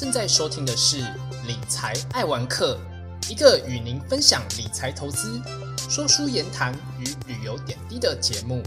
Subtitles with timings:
[0.00, 1.02] 正在收听的是
[1.46, 2.80] 《理财爱玩客》，
[3.30, 5.38] 一个与您分享理财投资、
[5.90, 8.62] 说书言谈与旅游点滴的节目。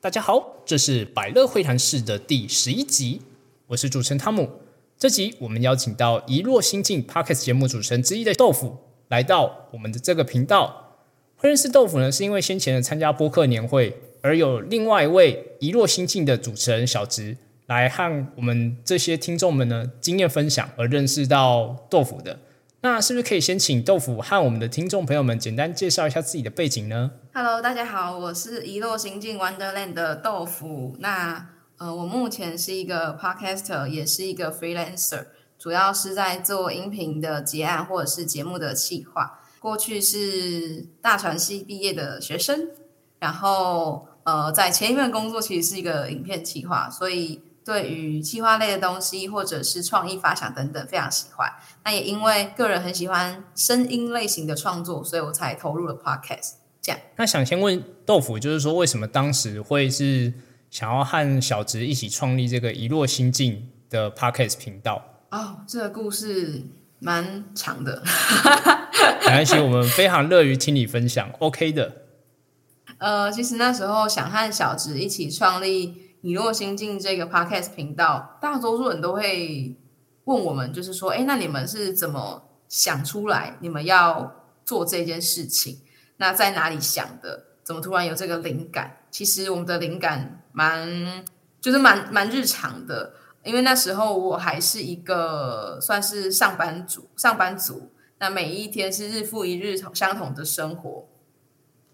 [0.00, 3.22] 大家好，这是百乐会谈室的第十一集，
[3.68, 4.50] 我是主持人汤姆。
[4.98, 10.96] 这集我们邀请到一落心境 Podcast 节目主持人之一的豆腐来到我们的这个频道。
[11.36, 13.96] 会认识豆腐呢，是因为先前的参加播客年会。
[14.22, 17.36] 而有另外一位一落心境的主持人小直
[17.66, 22.38] 来和我们这些听众们呢经验分享，而认识到豆腐的。
[22.80, 30.96] 那是不是可以先请豆腐和我们的听众朋友们简单介绍一下自己的背景呢？Hello，大家好，我是一落心境 Wonderland 的豆腐。
[31.00, 31.48] 那
[31.78, 35.26] 呃，我目前是一个 Podcaster，也是一个 Freelancer，
[35.58, 39.40] 主要是在做音频的结案或者是节目的企划。
[39.58, 42.68] 过去是大传系毕业的学生。
[43.18, 51.52] 然后，呃，在前一份工作其实是一个影片企划，所以对于企划类的东西或者是创意发想等等非常喜欢。
[51.84, 56.52] 那也因为个人很喜欢声音类型的创作，所以我才投入了 podcast。
[56.80, 60.32] 这样，那想先问豆腐，就是说为什么当时会是
[60.70, 65.02] 想要和小植一起创立这个一落心境的 podcast 频道？
[65.30, 66.62] 哦，这个故事
[67.00, 68.02] 蛮长的，
[69.22, 71.28] 没关系，我们非常乐于听你分享。
[71.40, 72.07] OK 的。
[72.98, 75.88] 呃，其实那时候想和小直一起创立
[76.22, 79.76] 《你若心境》这个 podcast 频道，大多数人都会
[80.24, 83.56] 问我们，就是说，哎，那你们是怎么想出来？
[83.60, 85.80] 你们要做这件事情，
[86.16, 87.44] 那在哪里想的？
[87.62, 88.96] 怎么突然有这个灵感？
[89.10, 91.24] 其实我们的灵感蛮，
[91.60, 101.07] 就是蛮蛮日常的，因为那时候我还是一个算是上班族，上班族，那每一天是日复一日相同的生活。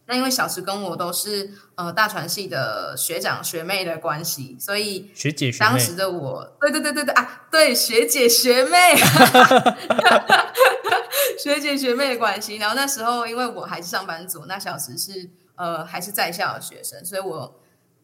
[0.07, 8.95] 那因为小池跟我都是呃大传系的学长学妹的关系，所以学姐学妹当时的我，对对对对对啊，对学姐学妹，
[11.39, 12.57] 学姐学妹的关系。
[12.57, 17.61] 然后那时候因为我还是上班族，那小池是呃还是在校的学生，所以我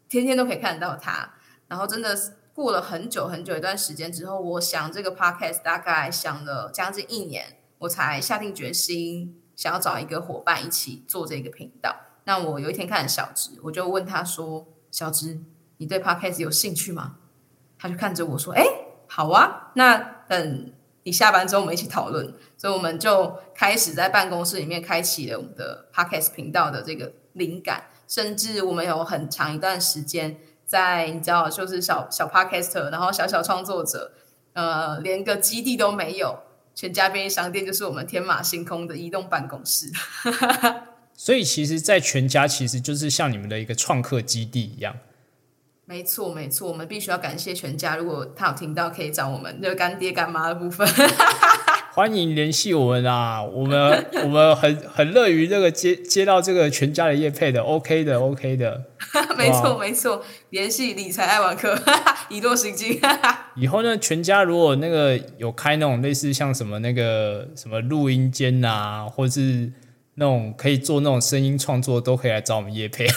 [0.08, 1.34] 天天都可以看到他。
[1.68, 2.18] 然后真的
[2.52, 9.39] 过了很久很久一段时间之后，我想这个 podcast 大概想了将近一年，我才下定决心。
[9.60, 11.94] 想要找一个伙伴一起做这个频道，
[12.24, 15.38] 那我有一天看小直，我就问他说：“小直，
[15.76, 17.16] 你对 podcast 有兴趣吗？”
[17.78, 18.64] 他就看着我说：“哎，
[19.06, 20.72] 好啊，那等
[21.02, 34.12] 你下班之后我们一起讨论。”所以我们就开始在办公室里面开启了我们的 podcast 频道的这个灵感，甚至我们有很长一段时间在你知道，就是小小 podcaster，然后小小创作者，
[34.54, 36.38] 呃，连个基地都没有。
[36.80, 39.92] 全家便利商店就是我们天马行空的移动办公室，
[41.12, 44.96] 所以其实，在全家其实就是像你们的一个创客基地一样。
[45.84, 47.96] 没错，没错，我们必须要感谢全家。
[47.96, 50.88] 如果他有听到，可以找我们的干爹干妈的部分。
[51.92, 53.42] 欢迎联系我们啊！
[53.42, 58.84] 我们 我们很很乐于这个接接到这个全家的业配的，OK 的，OK 的。
[59.36, 61.76] 没错没错，联系理财爱玩客，
[62.30, 63.00] 以落行境。
[63.56, 69.72] 以后呢，全家如果那个有开那种类似像什么那个什么录音间啊，或者是
[70.14, 73.08] 那种可以做那种声音创作，都可以来找我们叶配，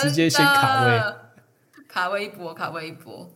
[0.00, 1.00] 直接先卡位，
[1.88, 3.28] 卡位一波，卡位一波。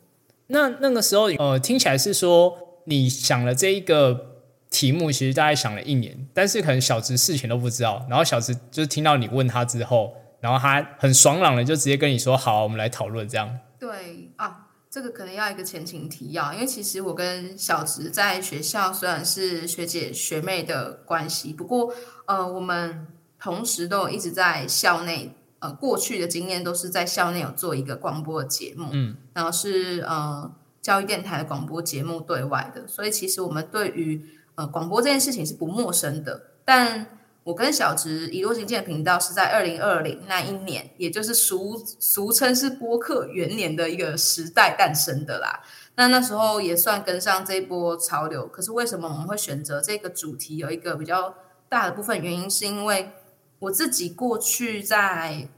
[0.47, 2.68] 那那个时候，呃，听起来是说。
[2.89, 4.41] 你想了这一个
[4.71, 8.07] 题目，其实大概想了一年，但是可能小直事前都不知道。
[8.09, 13.59] 然后小直就是听到你问他之后，然后他很爽朗的就直接跟你说：“好，我们来讨论。”这样。
[13.79, 21.93] 对啊，这个可能要一个前情提要，因为其实我跟小直在学校虽然是学姐学妹的关系，不过
[22.27, 23.07] 呃，我们
[23.39, 30.51] 同时都一直在校内，呃，过去的经验都是在校内有做一个广播节目，嗯，然后是呃。
[30.89, 36.45] 教育电台的广播节目对外的，所以其实我们对于呃广播这件事情是不陌生的。
[36.65, 37.07] 但
[37.45, 45.63] 我跟小植一路行健频道是在二零二零那一年，也就是俗俗称是播客元年的一个时代诞生的啦。
[45.97, 48.47] 那那时候也算跟上这一波潮流。
[48.47, 50.57] 可是为什么我们会选择这个主题？
[50.57, 51.35] 有一个比较
[51.69, 53.11] 大的部分原因，是因为
[53.59, 55.51] 我自己过去在。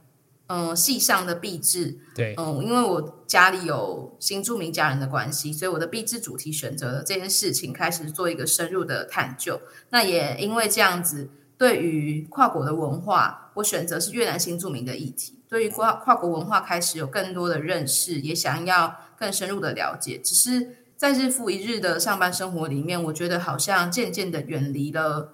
[0.52, 9.60] 嗯，系上的壁纸，对，嗯，因为我家里有新著名家人的关系，所以我的壁纸主题选择了这件事情，开始做一个深入的探究。
[9.90, 15.38] 那也因为这样子，对于跨国的文化，我选择是越南新著名的议题。
[15.48, 20.18] 对于跨跨国文化开始有更多的认识，也想要更深入的了解。
[20.18, 25.32] 只是在日复一日的上班生活里面，我觉得好像渐渐的远离了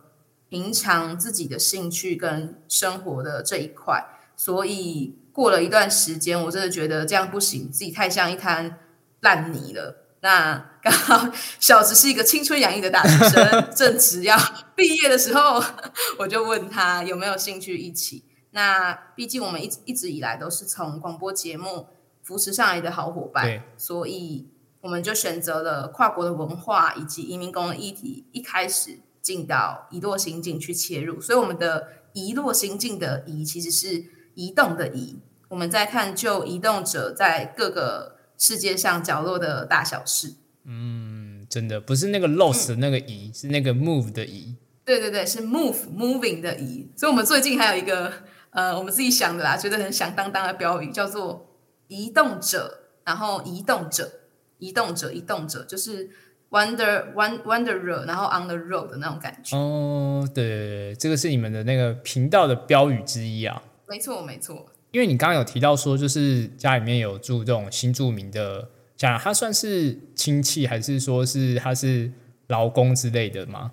[0.51, 4.07] 平常自己的兴趣跟生活的这一块。
[4.37, 8.79] 所以过了一段时间，我真的觉得这样不行，自己太像一滩
[9.21, 10.05] 烂泥了。
[10.21, 11.31] 那刚好
[11.61, 14.37] 小直是一个青春洋溢的大学生，正值要
[14.75, 15.62] 毕业的时候，
[16.19, 18.25] 我就问他有没有兴趣一起。
[18.50, 21.88] 那毕竟我们一一直以来都是从广播节目
[22.23, 24.49] 扶持上来的好伙伴，所以
[24.81, 31.21] 我们就选择了跨国的文化以及移民工的议题，一开始进到遗落行径去切入。
[31.21, 34.05] 所以我们的遗落行径的遗其实是
[34.37, 35.19] 移动的移。
[35.49, 40.35] 我们在看就移动者在各个世界上角落的大小事。
[40.65, 44.55] 嗯，真的不是那个 lost 的那个移，是那个 move 的移。
[44.85, 46.88] 对对对，是 move moving 的移。
[46.97, 48.12] 所以我们最近还有一个。
[48.50, 51.47] 呃，我们自己想的啦，觉得很响当当的标语叫做
[51.88, 54.11] “移动者”，然后“移动者
[54.56, 56.09] ”，“移动者”，“移动者”就是
[56.49, 59.55] wonder one wanderer”，然后 “on the road” 的那种感觉。
[59.55, 63.62] 哦，对，这个是你们的那个频道的标语之一啊。
[63.88, 64.67] 没错，没错。
[64.93, 72.11] 因为你刚刚有提到说，就是家里面有住这种新住民的家人，他算是亲戚，还是说是他是
[72.47, 73.73] 劳工之类的吗？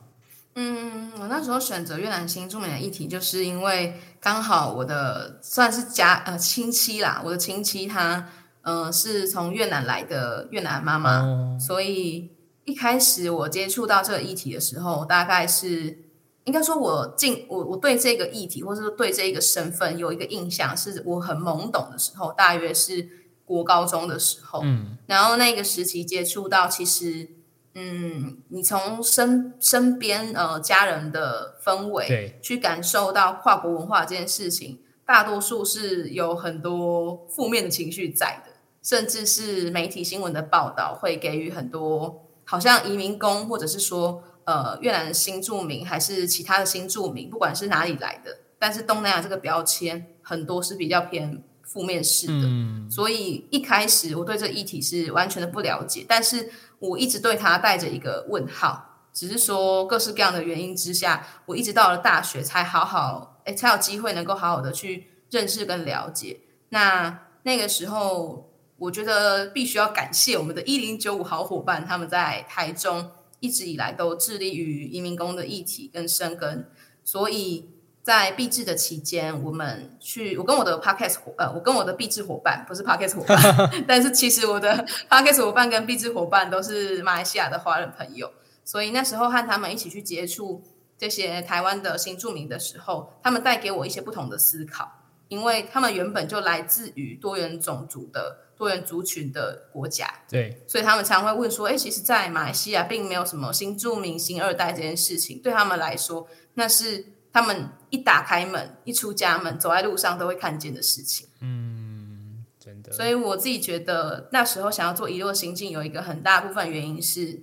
[0.55, 8.29] 嗯，我那时候选择越南新住民的议题，就是因为刚好我的算是家呃亲戚啦，我的亲戚他
[8.61, 12.29] 呃是从越南来的越南妈妈，所以
[12.65, 16.02] 一开始我接触到这个议题的时候，大概是
[16.45, 23.07] 应该说我进我我对这个议题，或者说对这一个身份有一个印象，是我很懵懂的时候，大约是
[23.45, 27.29] 国高中的时候，嗯，然后那个时期接触到其实。
[27.75, 38.51] 嗯，你从身身边呃家人的氛围去感受到跨国文化这件事情，大多数是有很多负面的情绪在的，
[38.83, 52.49] 甚至是媒体新闻的报道会给予很多，好像移民工或者是说呃越南的新住民还是其他的新住民，不管是哪里来的，但是东南亚这个标签很多是比较偏负面式的，
[52.89, 56.51] 所以一开始我对这议题是完全的不了解，但是。
[56.83, 66.41] 我一直对他带着一个问号，只是说各式各样的原因之下，我一直到了大学才好好，哎，才有机会能够好好的去认识跟了解。
[66.67, 73.11] 那那个时候，我觉得必须要感谢我们的一零九五好伙伴，他们在台中
[73.43, 76.65] 一直以来都致力于移民工的议题跟生根，
[77.03, 77.69] 所以。
[78.03, 88.29] 在毕制的期间，我们去，我跟我的 podcast 伙，呃，我跟我的毕制伙伴不是 podcast 伙伴， 但是其实我的 podcast 伙伴跟毕制伙伴都是马来西亚的华人朋友，
[88.65, 90.61] 所以那时候和他们一起去接触
[90.97, 94.91] 这些台湾的新住民的时候，他们带给我一些不同的思考，
[95.29, 107.05] 因为他们原本就来自于多元种族的多元族群的国家，对，所以他们常会问说，哎，其实，在马来西亚并没有什么新住民、新二代这件事情，对他们来说，那是。
[107.35, 111.27] 他们一打开门，一出家门，走在路上都会看见的事情。
[111.41, 112.91] 嗯，真的。
[112.91, 117.41] 所以我自己觉得，那时候想要做遗落行径，有一个很大部分原因是，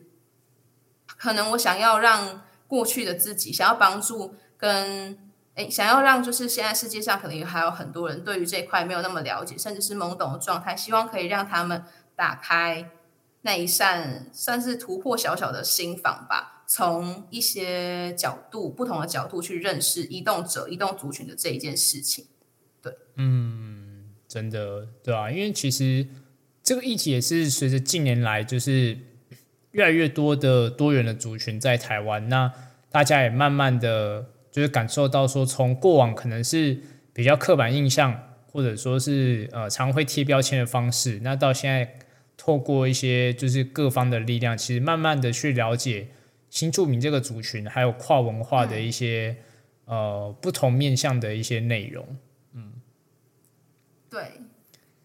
[1.18, 5.30] 可能我想要让过去的自己，想要帮助跟
[5.68, 11.82] 想要让就是现在世界上可能还有很多人对于这一块没有那么了解，甚至是懵懂的状态，希望可以让他们
[12.14, 12.88] 打开
[13.42, 16.58] 那一扇算是突破小小的心房吧。
[16.72, 22.26] 从一些角度、不同的角度去认识移动者、移动族群的这一件事情，
[22.80, 26.06] 对，嗯，真的，对啊，因为其实
[26.62, 28.96] 这个议题也是随着近年来就是
[29.72, 32.52] 越来越多的多元的族群在台湾，那
[32.88, 36.80] 大家也慢慢的就是感受到说，从过往可能是
[37.12, 41.94] 比较刻板印象，或者说是呃常会贴标签的方式，那到现在
[42.36, 46.08] 透过一些就是各方的力量，其实慢慢的去了解。
[46.50, 49.36] 新住民这个族群，还有跨文化的一些
[49.84, 52.04] 呃不同面向的一些内容，
[52.54, 52.72] 嗯，
[54.10, 54.40] 对，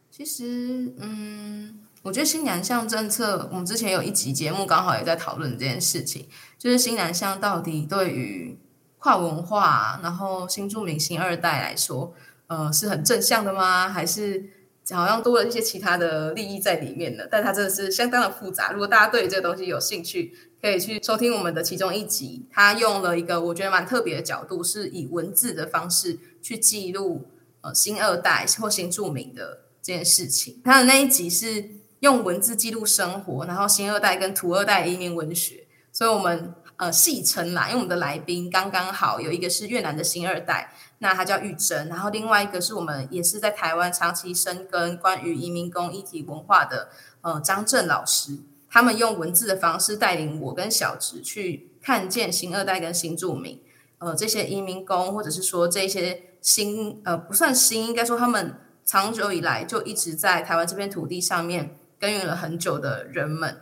[0.10, 6.26] 其实嗯，我觉得新南向政策，我们之前有一集节目刚好也在讨论这件事情，
[6.58, 8.58] 就是新南向到底对于
[9.06, 12.12] 跨文化，然后新住民、新二代来说，
[12.48, 13.88] 呃，是很正向的吗？
[13.88, 14.44] 还是
[14.90, 17.24] 好像多了一些其他的利益在里面呢？
[17.30, 18.72] 但它真的是相当的复杂。
[18.72, 27.28] 如果大家对这个东西有兴趣，可以去收听我们的其中一集，他用了一个我觉得蛮特别的角度，是以文字的方式去记录
[27.62, 30.60] 呃新二代或新住民的这件事情。
[30.64, 31.64] 他的那一集是
[32.00, 46.90] 用文字记录生活，然后新二代跟土二代移民文学，所以我们呃戏称啦，因为我们的来宾刚刚好有一个是越南的新二代，那他叫玉珍，然后另外一个是我们也是在台湾长期深耕关于移民工议题文化的
[47.22, 48.40] 呃张震老师。
[48.68, 53.62] 他们用文字的方式带领我跟小植去看见新二代跟新住民，
[54.00, 63.62] 呃，这些移民工或者是说这些新呃不算新，应该说他们长久以来就一直在台湾这片土地上面耕耘了很久的人们，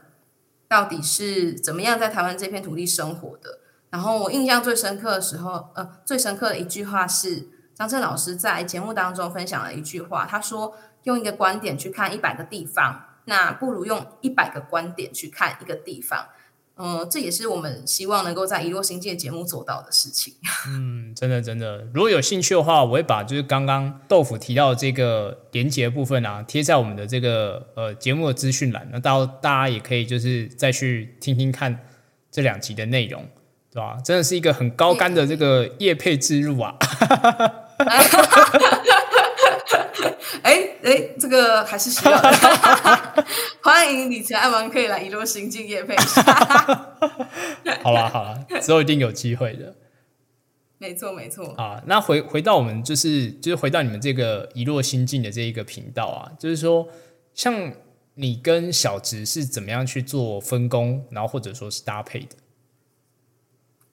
[0.74, 3.60] 到底是怎么样在台湾这片土地生活的？
[3.92, 10.76] 然后我印象最深刻的时候，呃，最深刻的一句话是张震老师在节目当中分享了一句话，他说
[11.06, 16.30] ：“用一个观点去看一百个地方，那不如用一百个观点去看一个地方。”
[16.76, 20.34] 嗯，这也是我们希望能够在《一落新界》节目做到的事情。
[20.68, 31.80] 嗯，真的真的，如果有兴趣的话，我会把就是刚刚豆腐提到的这个连接部分啊，贴在我们的这个呃节目的资讯栏，那到大家也可以就是再去听听看
[32.32, 33.24] 这两集的内容，
[33.72, 33.98] 对吧？
[34.04, 36.76] 真的是一个很高干的这个业配之入啊。
[40.44, 42.32] 哎哎，这个还是需要的。
[43.62, 45.96] 欢迎理财爱玩可以来一路行进夜配。
[47.82, 49.76] 好了好了，之后一定有机会的。
[50.78, 51.54] 没错没错。
[51.54, 56.88] 啊，那回回到我们就是就是回到你们这个一落心境的这一个频道啊，就是说，
[57.34, 57.74] 像
[58.16, 62.36] 你跟小植是怎么样去做分工，然后或者说是搭配的？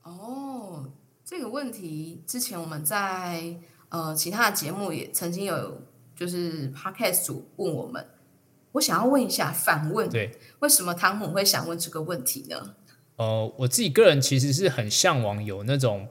[0.02, 0.86] 哦，
[1.24, 3.54] 这个问题之前我们在
[3.90, 5.82] 呃其他的节目也曾经有。
[6.20, 8.06] 就是 podcast 组问我们，
[8.72, 12.74] 我想要问一下反问，对，为什么汤姆会想问这个问题呢？
[13.16, 16.06] 呃，我自己个人其实是很向往有那种，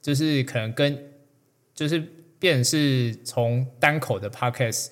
[0.00, 1.12] 就是可能跟，
[1.74, 2.00] 就是
[2.38, 4.86] 变成是从单口的 podcast，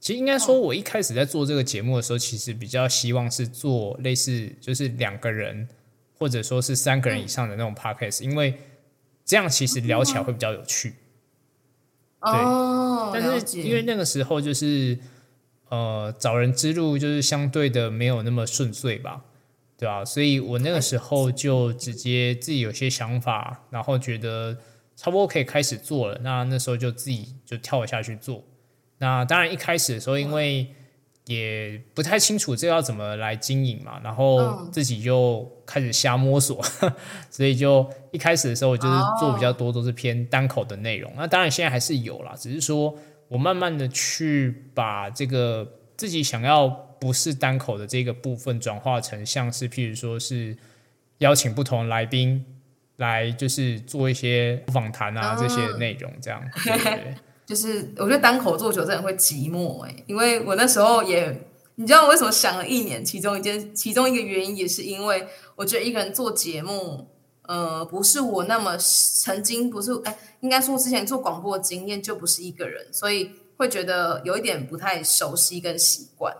[0.00, 5.68] 其实应该说，我一开始在做这个节目的时候，其实比较希望是做类似就是两个人
[6.18, 8.58] 或者说是三个人以上的那种 podcast，因为
[9.22, 10.94] 这样其实聊起来会比较有趣。
[12.20, 14.98] 哦，但是因为那个时候就是
[15.68, 19.22] 呃找人之路就是相对的没有那么顺遂吧，
[19.76, 20.04] 对吧？
[20.04, 24.56] 所以我那个时候就直接自己有些想法，然后觉得
[24.96, 26.20] 差不多可以开始做了。
[26.22, 28.44] 那那时候就自己就跳下去做。
[28.98, 30.74] 那当然一开始的时候，因为
[31.26, 36.60] 也不太清楚这要怎么来经营嘛，然后自己就开始瞎摸索，
[37.30, 41.12] 所以就一开始的时候，我就是做比较多都是偏单口的内容。
[41.16, 42.92] 那当然现在还是有啦，只是说
[43.28, 50.56] 我慢慢的去把这个自己想要不是单口的这个部分转化成像是譬如说是
[51.18, 52.44] 邀请不同来宾
[52.96, 57.14] 来，就是做一些访谈啊这些内容，这样对。
[57.52, 63.04] 就是我觉得单口做久真的会寂寞哎，因为我那时候也，你知道我为什么想了一年？
[63.04, 67.10] 其中一件，其中一个原因也是因为我觉得一个人做节目，
[67.42, 76.34] 呃，不是我那么曾经不是哎，应该说之前做广播的经验就不是一个人，所以会觉得有一点不太熟悉跟习惯，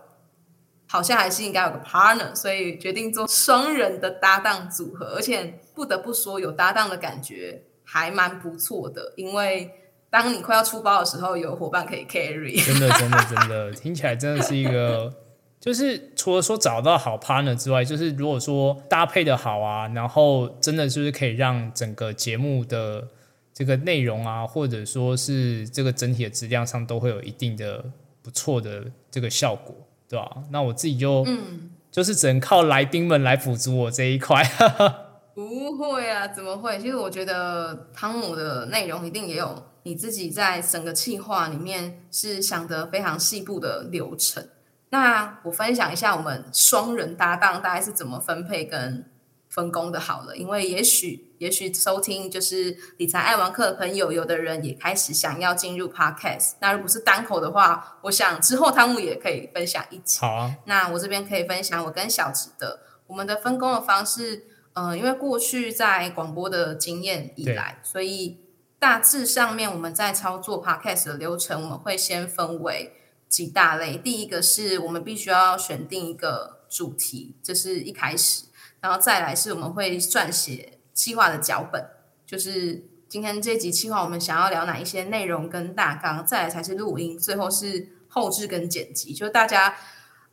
[0.86, 9.74] 好像还是应该有个 partner，所以决定做双人的搭档组合，而且不得不说有搭档的感觉还蛮不错的，因为。
[10.12, 12.62] 当你快要出包的时候，有伙伴可以 carry。
[12.66, 15.10] 真的，真的，真的，听起来真的是一个，
[15.58, 23.08] 就是除了说找到好 partner 之外，就是如果说搭配的好啊，然后真的就是可以让整个节目的
[23.54, 27.82] 这个内容啊，或者说是这个整体的质量上，都会有一定的
[28.20, 29.74] 不错的这个效果，
[30.06, 30.30] 对吧？
[30.50, 34.44] 那我自己就嗯，就是只能靠来宾们来辅助我这一块。
[35.34, 36.78] 不会啊，怎么会？
[36.78, 39.62] 其实我觉得汤姆的内容一定也有。
[39.84, 44.48] 你自己在整个计划里面是想得非常细部的流程。
[44.90, 49.10] 那我分享一下我们双人搭档大概是怎么分配跟
[49.48, 49.98] 分工的。
[49.98, 56.52] 好了，因为也许也许收听就是理财爱玩课的朋友，有的人也开始想要进入 Podcast。
[56.60, 60.20] 那如果是单口的话，我想之后汤姆也可以分享一集。
[60.20, 60.54] 好啊。
[60.66, 64.44] 那我这边可以分享我跟小池的我们的分工的方式。
[64.74, 68.38] 呃，因为过去在广播的经验以来，所以。
[68.82, 72.92] 大致上面，我们在操作 podcast 的流程，我们会先分为
[73.28, 73.96] 几大类。
[73.96, 78.46] 第一个是我们必须要选定一个主题，这是一开始；
[78.80, 81.90] 然后再来是我们会撰写计划的脚本，
[82.26, 89.14] 就是今天这集计划我们想要聊哪一些内容跟大纲；再来才是录音，最后是后置跟剪辑。
[89.14, 89.76] 就大家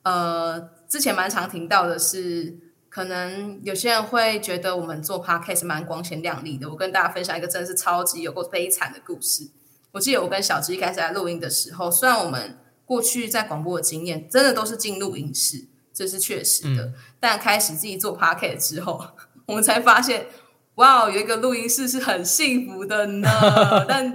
[0.02, 2.58] 呃之前蛮常听到的是。
[3.00, 6.70] 可能有些人会觉得我们做 podcast 蛮光鲜亮丽的。
[6.70, 9.48] 我跟大家分享一个真的是超级有过悲惨的故事。
[9.94, 16.92] 我记得我跟小芝一开始在录音的时候，虽然我们过去在广播的经验真的都是进录音室，这是确实的。
[17.22, 19.02] 但开始自己做 podcast 之后，
[19.46, 20.28] 我们才发现，
[20.76, 23.30] 哇，有一个录音室是很幸福的呢。
[23.88, 24.14] 但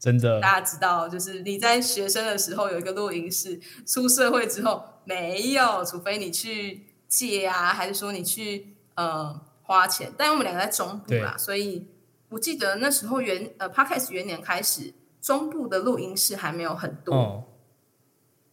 [0.00, 6.89] 真的，大家知道，就是你在学生的时候有一个录音室，出社会之后没有，除非你去。
[7.10, 10.10] 借啊，还是说你去呃花钱？
[10.16, 11.86] 但我们两个在中部啦，所以
[12.30, 17.46] 我记得那时候元呃 Podcast 元年开始，中部的录音室还没有很多。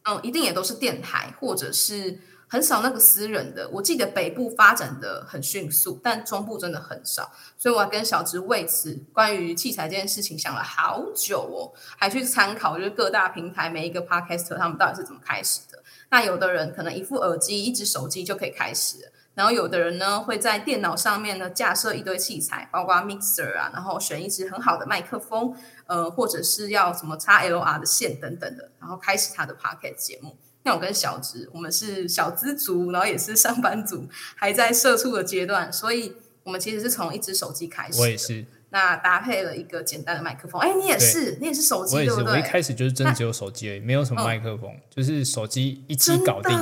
[0.04, 3.70] 嗯，一定也都是电台，或者是很少那个私人的。
[3.70, 15.77] 我记得北部发展的很迅速，但中部真的很少，所以我还跟小植为此关于器材这件事情想了好久哦，还去参考就是各大平台每一个 podcaster 他们到底是怎么开始的。
[16.10, 25.56] 那有的人可能一副耳机、一只手机就可以开始，然后有的人呢会在电脑上面呢架设一堆器材，包括 mixer 啊，然后选一支很好的麦克风。
[25.88, 30.36] 呃，或者是要什么插 LR 的线等等的，然后开始他的 Pocket 节目。
[30.64, 38.02] 那我跟小植，我们是小资族，然后也是上班族，还在社畜的阶段，所以我们其实是从一只手机开始。
[38.02, 38.46] 我也是。
[38.70, 40.62] 那搭配了一个简单的麦克风。
[40.62, 42.34] 哎，你也是，你也是手机，对不对？
[42.34, 46.58] 我一开始就是真的只有手机而已，没有什么麦克风，就是手机一机搞定。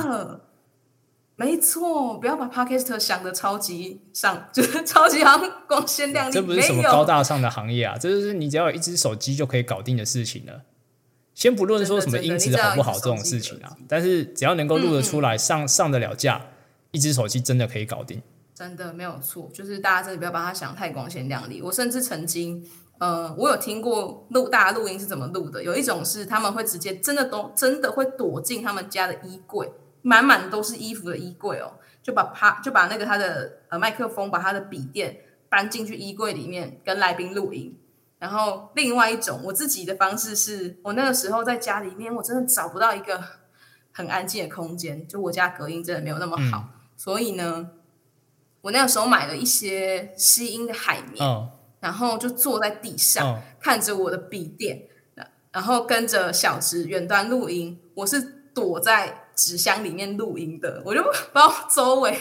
[1.38, 6.32] 没错，不要把 Podcast 想的超级上， 就是超级好像光鲜亮丽。
[6.32, 10.62] 这不是什么高大上的行业啊，这就是你只要有一只手机就可以搞定的事情了。
[11.34, 16.46] 先不论说什么音质好不好这种事情啊，但是只要能够录得出来，上上得了架，
[16.92, 18.22] 一只手机真的可以搞定。
[18.56, 21.60] 真的没有错，就是大家真的不要把它想太光鲜亮丽。
[21.60, 29.70] 我甚至曾经，呃，我有听过录大家录音是怎么录的，有一种是他们会直接真的都真的会躲进他们家的衣柜。
[30.00, 37.76] 满满都是衣服的衣柜哦，就把啪就把那个他的呃麦克风，把他的笔电搬进去衣柜里面跟来宾录音。
[38.18, 43.20] 然后另外一种我自己的方式是，我那个时候在家里面，我真的找不到一个
[43.92, 47.68] 很安静的空间，就我家隔音真的没有那么好，所以呢，
[48.66, 51.24] 我那个时候买了一些吸音的海绵，
[51.78, 54.82] 然后就坐在地上看着我的笔电，
[55.52, 57.78] 然后跟着小直远端录音。
[57.94, 58.20] 我是
[58.52, 59.22] 躲在。
[59.36, 62.16] 纸箱里面录音的，我就把我周围，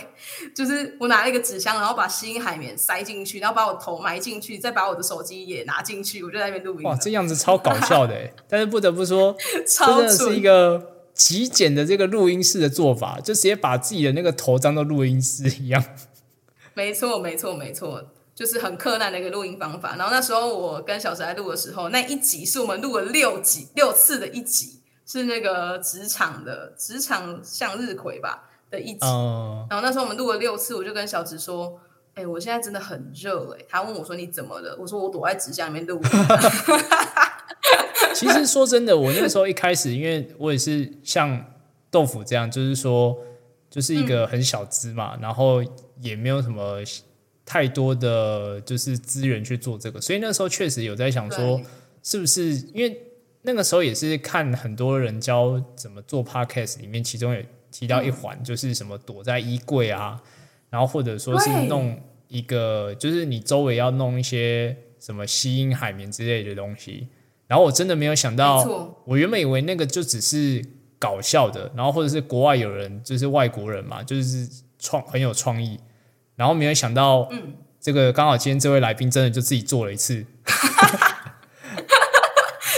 [0.53, 6.83] 就是我拿了一个纸箱，然后把吸音海绵塞进去，然后把我头埋进去，再把我的手机也拿进去，我就在那边录音。
[6.83, 8.13] 哇，这样子超搞笑的
[8.49, 9.33] 但是不得不说，
[9.65, 15.81] 真的是一个极简的这个录音室的做法，就直接把自己的那个头当做录音室一样。
[16.75, 18.03] 没错，没错，没错，
[18.35, 19.95] 就是很困难的一个录音方法。
[19.97, 24.81] 然后那时候我跟小石在录的时候，那一集是我们录了六集六次的一集。
[25.07, 29.05] 是那个职场的职场向日葵吧的一集，
[29.69, 31.79] 然后那时候我们录了六次，我就跟小直说
[32.15, 36.01] ：“哎，我现在真的很热。”哎，他问我说：“你怎么了？”我说：“我躲在纸箱里面录。
[38.15, 41.53] ”其实说真的，我那个时候一开始，因为我也是像
[41.91, 43.15] 豆腐这样，就是说，
[43.69, 45.63] 就是一个很小资嘛，然后
[46.01, 46.79] 也没有什么
[47.45, 51.61] 太多的就是资源去做这个，所以那时候确实有在想说，
[52.03, 53.01] 是不是因为。
[53.47, 60.19] 那个时候也是看很多人教怎么做 podcast，里面其中也提到一环，就是什么躲在衣柜啊，
[60.71, 61.95] 然后或者说是弄
[62.27, 67.07] 一个，就是你周围要弄一些什么吸音海绵之类的东西。
[67.45, 70.65] 然后我真的没有想到，我原本以为那个就只是
[70.97, 74.49] 搞笑的，然后或者是国外有人就是外国人嘛，就是
[74.85, 75.79] 创很有创意，
[76.35, 80.25] 然后没有想到，嗯，这个刚好今天这位来宾真的就自己做了一次。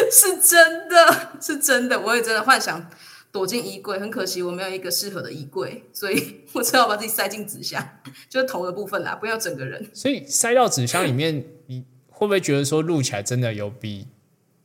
[0.09, 2.89] 是真的，是真的，我也真的幻想
[3.31, 7.85] 躲进衣柜，很可惜我没有一个适合的衣柜，所以 我只好把自己塞进纸箱，
[8.29, 9.89] 就是头的部分啦，不要整个人。
[9.93, 14.07] 所以塞到纸箱里面，你会不会觉得说录起来真的有比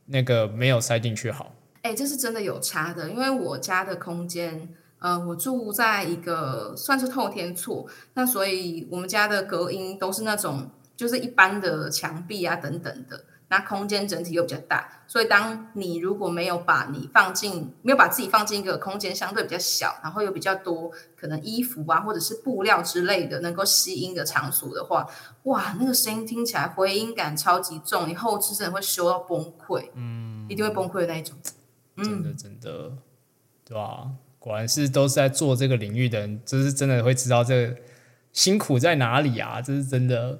[0.05, 1.53] 那个没有塞进去好？
[1.81, 4.69] 哎，这是真的有差的，因为我家的空间，
[5.03, 13.25] 呃，我住在一个算是透天厝，那所以我们家的隔音都是那种就是一般的墙壁啊等等的。
[13.49, 25.05] 那空间整体又比较大，所以当你如果没有把你放进，没有把自己放进一个空间相对比较小，然后又比较多可能衣服啊或者是布料之类的能够吸音的场所的话，
[25.43, 31.37] 哇，那个声音听起来回音感超级重，你后置真的会修到崩溃，嗯，一定会崩溃的那一种。
[31.97, 32.93] 真的真的，
[33.65, 34.09] 对吧？
[34.43, 37.77] 果然是都是在做这个领域的人，就是真的会知道这个
[38.33, 39.61] 辛苦在哪里啊！
[39.61, 40.37] 这是真的。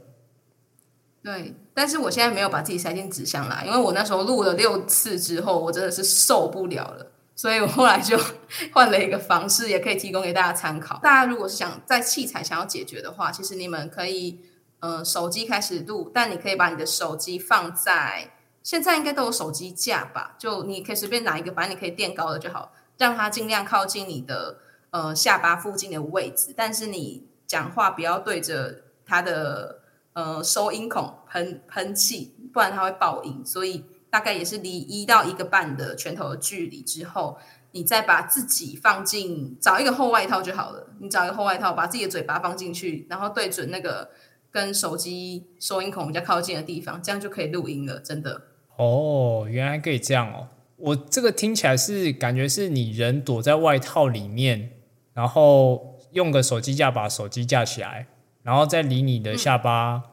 [1.21, 8.19] 对，但是我现在没有把自己塞进纸箱啦，因为我那时候录了六次之后，我真的是受不了了，所以我后来就
[8.73, 10.99] 换了一个方式，也可以提供给大家参考。
[11.01, 14.37] 大家如果是想在器材想要解决的话，其实你们可以，
[14.79, 24.59] 呃，手机开始录，但你可以把你的手机放在，现在应该都有手机架吧，就你可以随便拿一个，反正你可以垫高的就好，让它尽量靠近你的
[24.91, 29.79] 呃下巴附近的位置，但是你讲话不要对着它的。
[30.15, 33.43] 呃，收音孔喷喷气，不然它会爆音。
[33.43, 37.35] 所以大概也是离一到一个半的拳头的距离之后，
[37.71, 40.85] 你再把自己放进，找一个厚外套就好了。
[40.99, 44.11] 你找一个厚外套，把自己的嘴巴放进去，然后对准那个
[44.51, 47.99] 跟手机收音孔比较靠近的地方，这样就可以录音了。
[47.99, 48.39] 真的。
[48.77, 50.49] 哦，原来可以这样哦。
[50.77, 54.71] 我这个听起来是感觉是你人躲在外套里面，
[55.13, 58.07] 然后用个手机架把手机架起来，
[58.41, 60.03] 然后再离你的下巴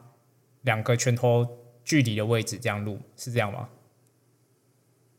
[0.61, 3.69] 两个拳头距离的位置这样录，是这样吗？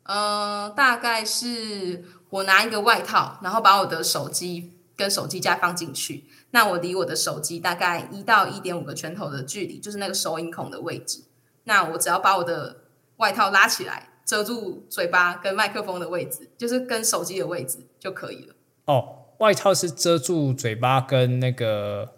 [0.05, 11.25] 呃，大概是我拿一个外套，然后把我的手机跟手机架放进去，那我离我的手机大概一到一点五个拳头的距离，就是那个收音孔的位置。
[11.65, 12.85] 那我只要把我的
[13.19, 18.55] 外套拉起来，遮住嘴巴跟麦克风的位置，就是跟手机的位置就可以了。
[18.87, 22.13] 哦，外套是遮住嘴巴跟那个，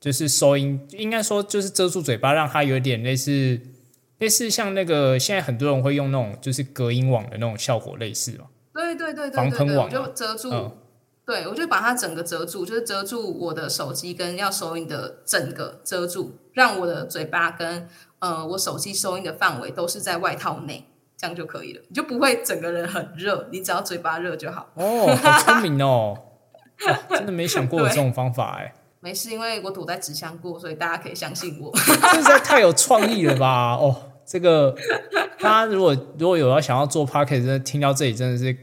[0.00, 3.60] 就是收音，应该说就是遮住嘴巴，让它有点类似
[4.18, 8.46] 类似像那个现在很多人会用那种就是隔音网的那种效果类似嘛。
[8.72, 10.76] 对对对对防对对，我喷网啊就遮住，嗯
[11.26, 17.88] 对我就把它整个遮住，就是遮住我的手机跟要收音的整个遮住，让我的嘴巴跟
[18.20, 24.68] 呃我手机收音的范围都是在外套内，这样就可以了，你就不会整个人很热，你只要嘴巴热就好。
[24.74, 26.16] 哦，好聪明哦！
[26.86, 31.72] 哇真的没想过有这种方法哎，没事，因为我躲在纸箱过，所以大家可以相信我。
[31.74, 33.74] 这实在太有创意了吧！
[33.74, 34.76] 哦，这个
[35.40, 38.54] 大家如果如果有要想要做 p o c k e t 真的听到这里真的是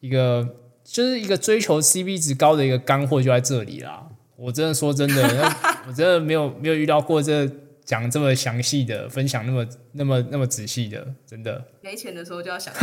[0.00, 0.46] 一个
[0.84, 4.06] 就是一个追求 CP 值高的一个干货就在这里啦。
[4.36, 5.52] 我真的说真的，
[5.88, 7.48] 我真的没有没有遇到过这
[7.86, 11.64] 讲这么详细的分享，那么那么那么仔细的，真的。
[11.80, 12.74] 没钱的时候就要想。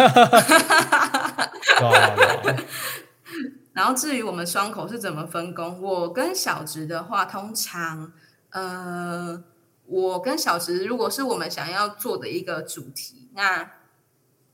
[3.74, 8.14] 然后至于我们双口是怎么分工，我跟小植的话，通常
[8.52, 9.44] 呃，
[9.88, 13.62] 我跟小植如果是我们想要做的一个主题，那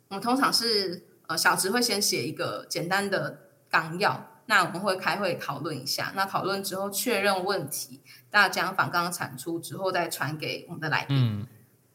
[0.08, 11.18] 我们通常是呃，小植会先写一个简单的纲要，那我们会开会讨论一下，那讨论之后确认问题，大家将反刚产出之后再传给我们的来宾。
[11.18, 11.48] 嗯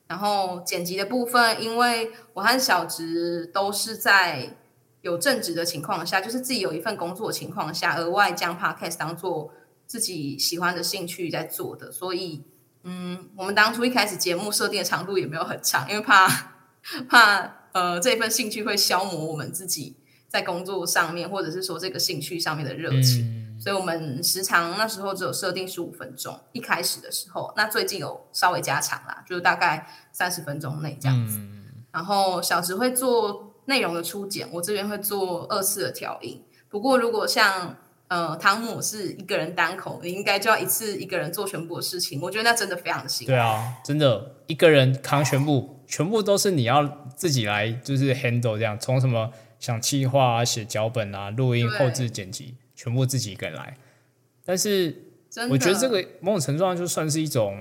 [0.07, 4.55] 然后剪辑的部分，因为我和小植都是在
[5.01, 9.51] 有正职的情况下，就是自己有一份工作的情况下，额外将 podcast 当做
[9.87, 12.45] 自己喜欢的兴趣在做的，所以，
[12.83, 16.29] 嗯，我们当初一开始节目设定的长度也没有很长，因为怕
[17.09, 19.97] 怕呃这份兴趣会消磨我们自己
[20.35, 23.23] 在工作上面，或者是说这个兴趣上面的热情。
[23.25, 31.39] 嗯所以我们时长那时候只有设定十五分钟，一开始的时候，那最近有稍微加长啦，就是大概三十分钟内这样子。
[31.39, 36.43] 嗯然后小植会做内容的初剪，我这边会做二次的调音。
[36.69, 37.77] 不过如果像
[38.09, 43.31] 呃汤姆是一个人单口，你应该就要一次一个人做全部的事情，我觉得那真的非常的辛苦。
[43.31, 53.77] 对啊，真的一个人扛全部，全部都是你要自己来，就是 handle 这样，从什么想企划啊、写脚本啊、录音、对后置、剪辑，全部自己一个人来。
[54.45, 54.95] 但是，
[55.51, 57.59] 我觉得这个某种程度上就算是一种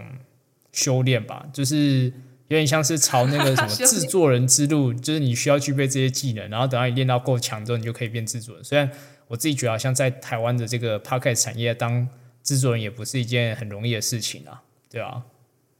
[0.71, 2.05] 修炼吧，就是
[2.49, 8.63] 有点像是朝那个什么 制作人之路，就是你需要具备这些技能，然后等到你练到够强之后，你就可以变制作人。
[8.63, 8.89] 虽然
[9.27, 12.07] 我自己觉得，好像在台湾的这个 p o c k e t 产业当
[12.43, 15.23] 制作人也不是一件很容易的事情啊，对啊。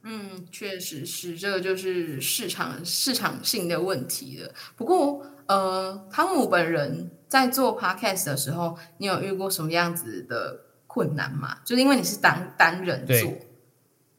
[0.06, 4.52] 嗯，确实是，这个就是市场市场性的问题了。
[4.76, 11.58] 不过，呃，汤姆本人在做 podcast 的时候，你有遇过什么样子的困难吗？
[11.64, 13.48] 就是因为你是单单人做对，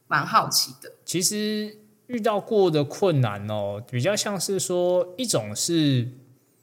[0.06, 0.92] 蛮好奇的。
[1.04, 6.08] 其实遇到过的困难哦，比较像是说一种是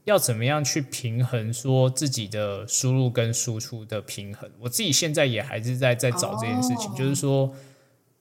[0.06, 4.50] 要怎么样去平衡说自己的输入跟输出的平衡。
[4.60, 7.54] 我自己现在也还是在在找这件事情，哦就是说，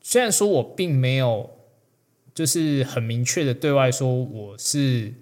[0.00, 1.50] 虽然说我并没有
[2.35, 5.12] 就是很明确的对外说我是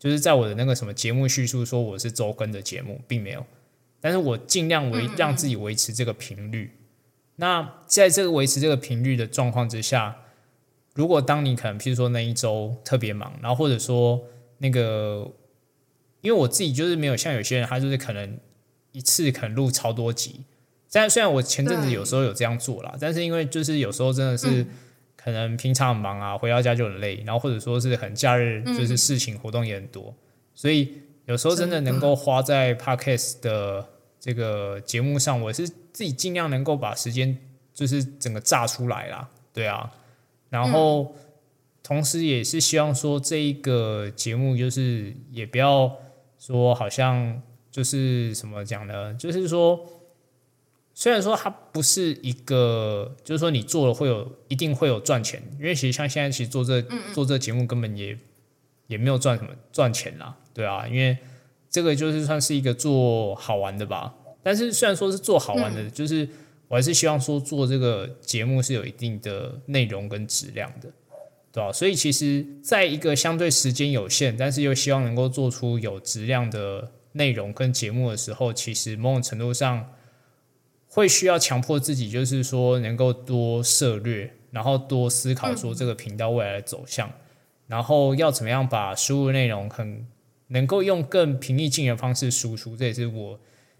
[0.00, 3.44] 就是在我的那个什么节目叙述说我是周更的节目，并没有，
[4.00, 6.72] 但是我尽量维让自己维持这个频率。
[7.36, 10.16] 那在这个维持这个频率的状况之下，
[10.94, 14.22] 如果当你可能，譬如说那一周特别忙，然后或者说
[14.56, 15.30] 那个，
[16.22, 18.38] 因为我自己就是没有像有些人，他就是可能
[18.92, 20.44] 一次可能录超多集。
[20.90, 24.66] 但虽然我前阵子有时候有这样做啦，但是因为就是有时候真的是
[25.22, 30.14] 可能平常很忙啊，回到家就很累，然后或者说是很假日就是事情活动也很多，
[30.54, 30.94] 所以
[31.26, 33.86] 有时候真的能够花在 podcast 的
[34.18, 37.36] 这个节目上，我是自己尽量能够把时间
[37.74, 39.92] 就是整个炸出来啦，对啊，
[40.48, 41.14] 然后
[41.82, 45.94] 同时也是希望说这一个节目就是也不要
[46.38, 49.86] 说好像就是什么讲呢，就是说
[51.00, 56.82] 虽然说它不是一个，就是说你做了会有一定会有赚钱，因为其实像现在其实做这
[57.14, 58.14] 做这节目根本也
[58.86, 61.16] 也没有赚什么赚钱啦，对啊，因为
[61.70, 64.14] 这个就是算是一个做好玩的吧。
[64.42, 66.28] 但是虽然说是做好玩的，就是
[66.68, 70.90] 我还是希望说做这个节目是有一定的内容跟质量的。
[71.52, 79.84] 对吧、所以其实在一个相对时间有限，但是又希望能够做出有质量的内容跟节目的时候，其实某种程度上
[80.92, 87.08] 会需要强迫自己，就是说能够多涉略，然后多思考说这个频道未来的走向，
[87.68, 90.04] 然后要怎么样把输入内容很
[90.48, 93.38] 能够用更平易近人方式输出，这也是我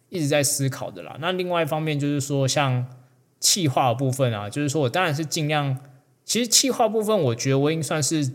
[0.09, 1.17] 一直在思考的啦。
[1.21, 2.87] 那另外一方面就是说，像
[3.41, 5.77] 气化部分啊，就是说我当然是尽量，
[6.25, 8.33] 其实气化部分，我觉得我已经算是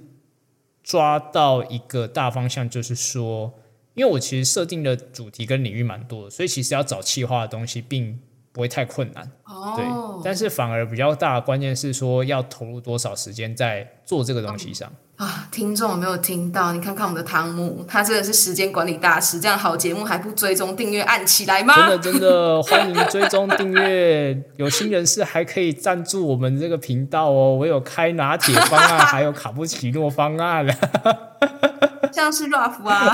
[0.83, 3.53] 抓到一个大方向，就是说，
[3.93, 8.19] 因为我其实设定的主题跟领域蛮多的，所以其实要找气化的东西并
[8.55, 9.29] 不会太困难。
[9.43, 14.89] 哦对，哦，但是反而比较大的关键是说要投入多少时间在做这个东西上。
[15.17, 16.71] 啊，听众有没有听到？
[16.71, 19.41] 你看看我们的汤姆，他真的是时间管理大师。
[19.41, 21.75] 这样好节目还不追踪订阅按起来吗？
[21.75, 27.55] 真的真的欢迎追踪订阅，有心人士还可以赞助我们这个频道哦。
[27.55, 30.65] 我有开拿铁方案， 还有卡布奇诺方案。
[32.11, 33.13] 像是 Ruff 啊，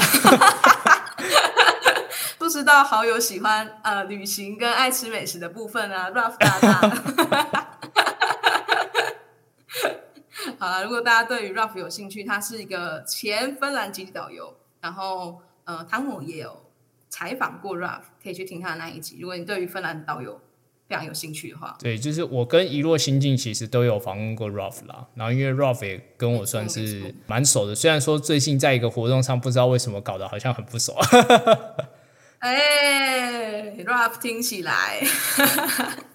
[0.81, 0.81] 不
[2.52, 6.82] 知道好友喜欢呃旅行跟爱吃美食的部分啊， Ruff 大大。
[10.60, 16.66] 好了，如果大家对于 Ruff 有兴趣，他是一个前芬兰籍导游，然后呃汤姆也有
[17.10, 19.20] 采访过 Ruff，可以去听他的那一集。
[19.22, 20.40] 如果你对于芬兰导游
[20.88, 30.96] 非常有兴趣的话，对，就是我跟一落心境其实都有访问过 Ralph 啦，然后因为 Ralph 也跟我算是错蛮熟的，虽然说最近在一个活动上不知道为什么搞得好像很不熟。
[32.42, 35.00] 哎，rap 听起来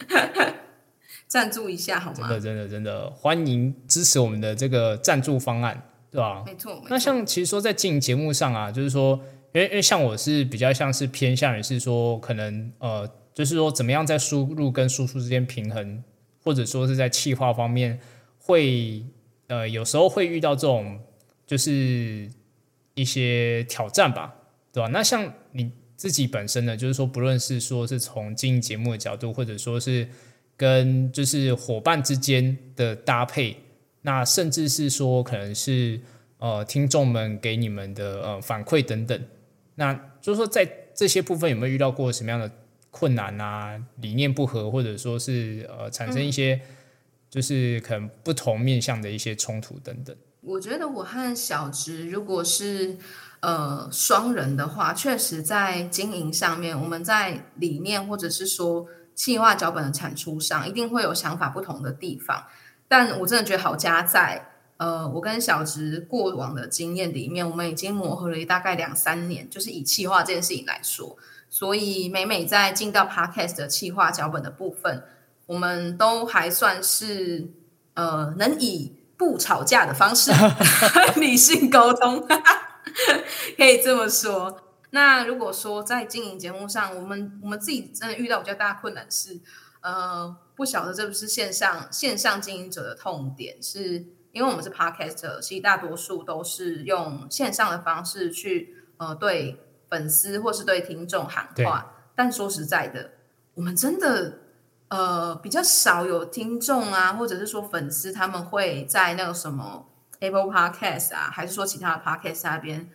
[1.29, 2.17] 赞助一下好吗？
[2.17, 9.21] 真的，真的，真的欢迎支持我们的这个赞助方案，对吧、没错，没错那像其实说在经营节目上啊，就是说，
[9.53, 16.03] 因为因为像我是比较像是偏向于是说，可能呃，就是说怎么样在输入跟输出之间平衡，
[16.43, 18.01] 或者说是在气化方面
[18.41, 19.05] 会
[19.47, 20.99] 呃有时候会遇到这种
[21.47, 22.29] 就是
[22.95, 24.35] 一些挑战吧，
[24.73, 24.89] 对吧？
[24.93, 25.45] 那像你
[25.96, 30.06] 自己本身呢，就是说不论是说是从经营节目的角度，或者说是
[30.56, 33.56] 跟就是伙伴之间的搭配，
[34.02, 36.00] 那甚至是说可能是
[36.38, 39.20] 呃听众们给你们的呃反馈等等，
[39.74, 42.50] 那就是说在这些部分有没有遇到过什么样的
[42.90, 43.78] 困难啊？
[44.00, 46.61] 理念不合，或者说是呃产生一些
[47.28, 50.16] 就是可能不同面向的一些冲突等等。
[50.40, 52.96] 我觉得我和小植如果是
[53.40, 62.44] 呃双人的话，确实在经营上面，我们在理念或者是说企划脚本的产出上，一定会有想法不同的地方。
[62.88, 71.16] 但我真的觉得好加在呃，我跟小植过往的经验里面，我们已经磨合了大概两三年，就是以企划这件事情来说，
[71.49, 75.03] 所以每每在进到 podcast 的企划脚本的部分，
[75.46, 77.49] 我们都还算是
[77.94, 80.31] 呃能以不吵架的方式
[81.16, 82.29] 理性沟通，
[83.56, 84.62] 可以这么说。
[84.90, 89.38] 那如果说在经营节目上，我们我们自己真的遇到比较大的困难是，
[89.80, 103.11] 呃，不晓得这不是线上线上经营者的痛点，是因为我们是 podcaster，其实大多数都是用线上的方式去呃对粉丝或是对听众喊话，但说实在的，
[103.54, 104.38] 我们真的
[104.88, 109.88] 呃比较少有听众啊，或者是说粉丝他们会在那个什么
[110.20, 112.88] Apple Podcast 啊，还是说其他的 Podcast 那边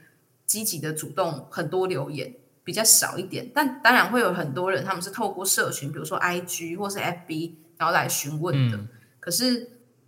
[0.46, 3.50] 积极的主动很多留言，比较少一点。
[3.54, 8.78] 但当然会有很多人他们是透过社群，比如说 IG 或是 FB，然后来询问的。
[8.78, 8.88] 嗯
[9.20, 9.60] 可是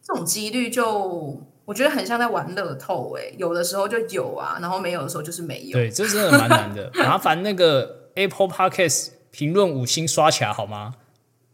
[0.01, 5.77] 这种几率就我觉得很像在玩乐透、欸，有的时候就有啊，然后没有的时候就是没有。
[5.77, 6.89] 对，这真的蛮难的。
[7.05, 10.95] 麻烦那个 Apple Podcast 评论五星刷起来好吗？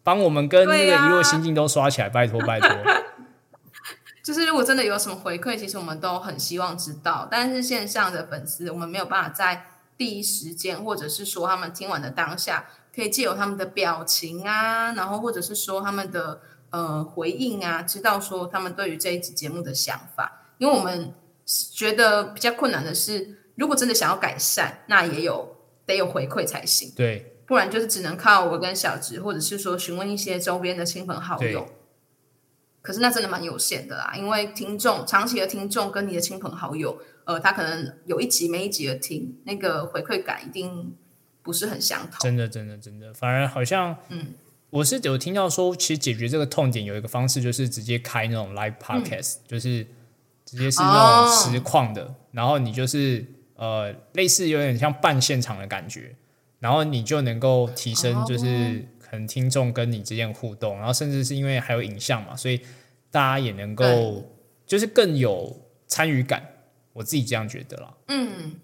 [0.03, 2.69] 帮我们跟那个一落心境都刷起来，拜托拜托。
[4.29, 7.27] 就是如果真的有什么回馈，其实我们都很希望知道。
[7.31, 9.65] 但是线上的粉丝，我们没有办法在
[9.97, 20.43] 第一时间，或者是说他们听完的当下，可以借由他们的表情啊，然后或者是说他们的呃回应啊，知道说他们对于这一集节目的想法。
[20.59, 21.11] 因为我们
[21.73, 25.55] 觉得比较困难的是，如果真的想要改善，那也有
[25.87, 26.93] 得有回馈才行。
[26.95, 31.78] 对不然就是只能靠我跟小植，或者是说询问一些周边的亲朋好友对。
[32.81, 40.95] 可是那真的蛮有限的啦，因为听众长期的听众跟你的亲朋好友，呃，他可能有一集没一集的听，那个回馈感一定
[41.43, 42.17] 不是很相同。
[42.21, 44.33] 真的真的真的，反而好像嗯，
[44.69, 49.85] 我是有听到说，其实解决这个痛点有一个方式，就是直接开那种 live podcast，、就是
[50.45, 56.15] 直接是那种实况的，然后你就是呃类似有点像半现场的感觉，
[56.59, 62.59] 然后你就能够提升就是可能听众跟你之间互动，然后甚至是因为还有影像嘛，所以
[63.09, 64.23] 大家也能够
[64.65, 65.55] 就是更有
[65.87, 66.43] 参与感。
[66.93, 67.93] 我自己这样觉得啦。
[68.07, 68.59] 嗯，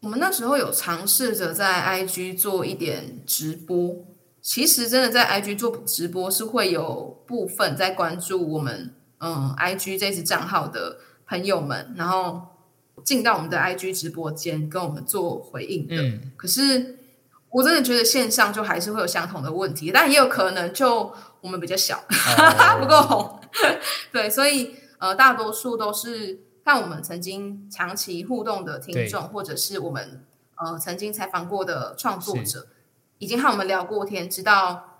[0.00, 4.04] 我们那时候有尝试着在 IG 做一点直播。
[4.40, 12.42] 其实真的在 IG 做直播是会有部分在关注我们嗯 IG 这支账号的朋友们，然后
[13.04, 15.94] 进到我们的 IG 直播间跟我们做回应的。
[15.94, 16.98] 嗯，可是
[17.52, 21.12] 我真的觉得线上就还是会有相同的问题，但也有可能就
[21.42, 23.40] 我们比较小，哦 不够红。
[24.10, 30.24] 对，所以呃，大多数都是看我们曾经长期互动的听众，或者是我们
[30.56, 32.66] 呃曾经采访过的创作者，
[33.18, 34.91] 已经和我们聊过天，知道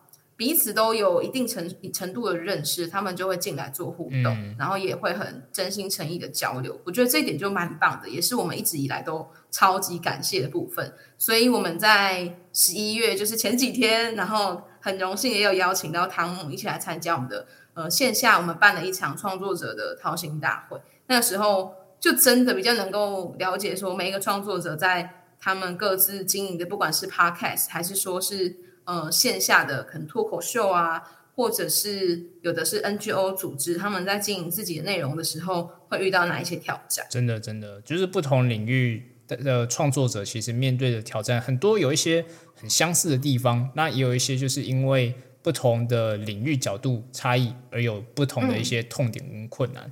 [0.43, 6.81] 彼此都有一定程程度的认识，他们就会进来做互动，嗯然后也会很真心诚意的交流。
[6.85, 10.93] 我觉得这一点就蛮棒的，也是我们一直以来都超级感谢的部分。
[11.17, 20.81] 所以我们在十一月，就是前几天，然后很荣幸也有邀请到汤姆一起来参加我们的呃线下，我们办了一场创作者的掏心大会。
[21.07, 31.03] 那时候就真的比较能够了解说每一个创作者在他们各自经营的，不管是 podcast 还是说是呃线下的可能脱口秀啊，
[31.35, 37.07] 或者是有的是 NGO 组织，他们在经营自己的内容的时候会遇到哪一些挑战？
[37.11, 49.91] 真的真的就是不同领域的的创作者，其实面对的挑战很多，有一些很相似的地方，那也有一些就是因为不同的领域角度差异而有不同的一些痛点跟困难，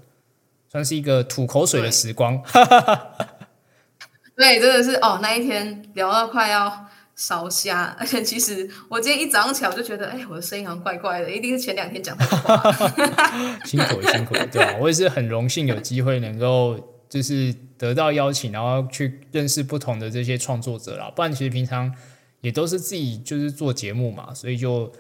[0.69, 2.43] 算是一个吐口水的对时光。
[4.37, 6.87] 对，真的是哦，那一天聊到快要
[7.21, 12.73] 烧虾，而且其实我今天一早上起来我就觉得，哎，我的声音好像怪怪的，一定是前两天讲的话。
[13.67, 21.13] 辛苦了，辛苦了，对吧、我也是很荣幸有机会能够就是得到邀请，然后去认识不同的这些创作者啦。
[21.15, 21.95] 不然其实平常
[22.41, 24.91] 也都是自己就是做节目嘛，所以就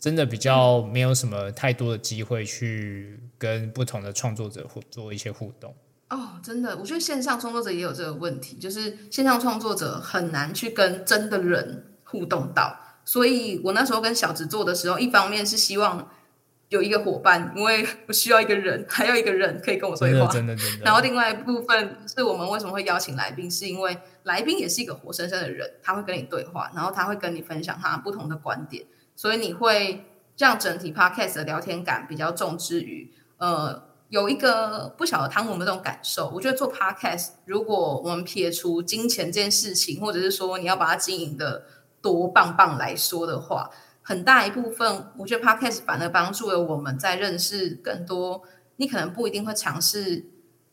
[0.00, 5.72] 真的比较没有什么太多的机会去跟不同的创作者互做一些互动。
[6.10, 12.78] 哦，真的，我觉得线上创作者也有这个问题，就是线上创作者很难去跟真的人互动到。
[13.04, 16.08] 所以我那时候跟小直做的时候，一方面是希望
[16.68, 20.32] 有一个伙伴，因为 我需要一个人，还有一个人可以跟我真的，对话。
[20.32, 20.84] 真的，真的。
[20.84, 28.84] 然后另外一部分是我们为什么会邀请来宾，是因为来宾也是一个活生生的人，他会跟你对话，然后他会跟你分享他不同的观点，
[29.16, 30.04] 所以你会
[30.36, 36.30] 让整体 podcast 的聊天感比较重之余，呃，有一个不晓得汤姆们这种感受。
[36.34, 41.64] 我觉得做 podcast，如果我们撇除金钱这件事情，或者是说你要把它经营的
[42.00, 43.70] 多棒棒来说的话，
[44.02, 48.42] 很大一部分，我觉得 podcast 反而帮助了我们在认识更多
[48.76, 50.24] 你可能不一定会尝试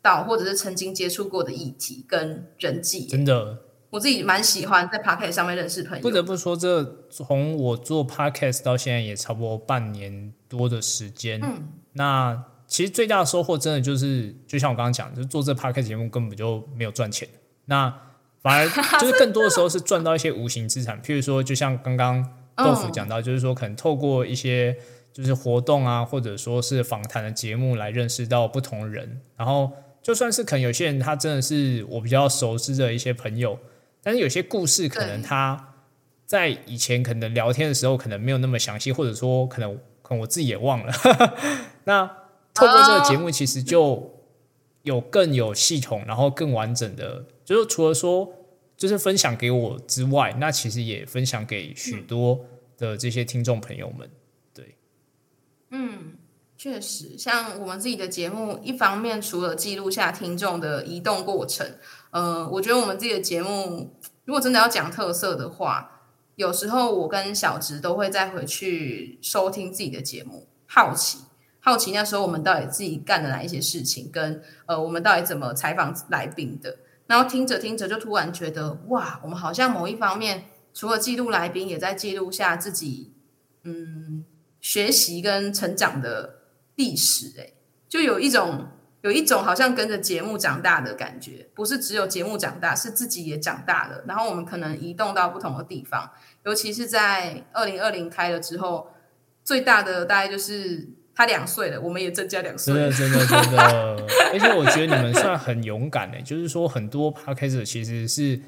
[0.01, 3.05] 到，或者是曾经接触过的议题跟人际。
[3.07, 3.57] 真的
[3.89, 6.01] 我自己蛮喜欢在 podcast 上面认识朋友。
[6.01, 11.41] 不得不说，这从我做 podcast 到现在也差不多半年多的时间。
[11.41, 17.27] 嗯，那其实最大的收获真的就是，就像我刚刚讲，就是做这 podcast 节目根本就没有赚钱，
[17.65, 17.93] 那
[18.41, 22.23] 反而就是更多的时候是赚到一些无形资产，譬如说，就像刚刚
[22.55, 24.75] 豆腐讲到，就是说可能透过一些
[25.11, 33.57] 就是活动啊，或者说是访谈的节目来认识到不同人，然后就算是可能有些人他真的是我比较熟知的一些朋友，
[34.03, 35.73] 但是有些故事可能他
[36.25, 40.93] 在以前可能聊天的时候可能没有那么详细，或者说可能可能我自己也忘了。
[41.85, 42.09] 那
[42.55, 44.23] 透过这个节目，其实就
[44.83, 48.33] 有更有系统，然后更完整的，就是除了说
[48.77, 52.45] 就是分享给我之外，那其实也分享给许多
[52.77, 54.09] 的这些听众朋友们。
[54.53, 54.77] 对，
[55.71, 56.13] 嗯，
[56.57, 61.77] 确实，像我们自己的节目，一方面除了记录下听众的移动过程，
[62.11, 63.91] 呃，我觉得我们自己的节目，
[64.23, 65.91] 如果真的要讲特色的话，
[66.35, 71.19] 有时候我跟小直都会再回去收听自己的节目，好奇。
[71.65, 80.43] 好奇那时候我们到底自己干了哪一些事情，跟呃我们到底怎么采访来宾的，然后听着听着就突然觉得哇，我们好像某一方面
[80.75, 83.15] 除了记录来宾，也在记录下自己
[83.63, 84.23] 嗯
[84.61, 86.35] 学习跟成长的
[86.75, 87.53] 历史，哎，
[87.89, 88.67] 就有一种
[89.01, 94.03] 有一种好像跟着节目长大的感觉，不是只有节目长大，是自己也长大了。
[94.07, 96.11] 然后我们可能移动到不同的地方，
[96.43, 98.91] 尤其是在二零二零开了之后，
[99.43, 108.41] 最大的大概就是他两岁了，我们也增加两岁了真的，真的，真的， 而且我觉得你们算很勇敢的，就是说很多 p o d c a 其实是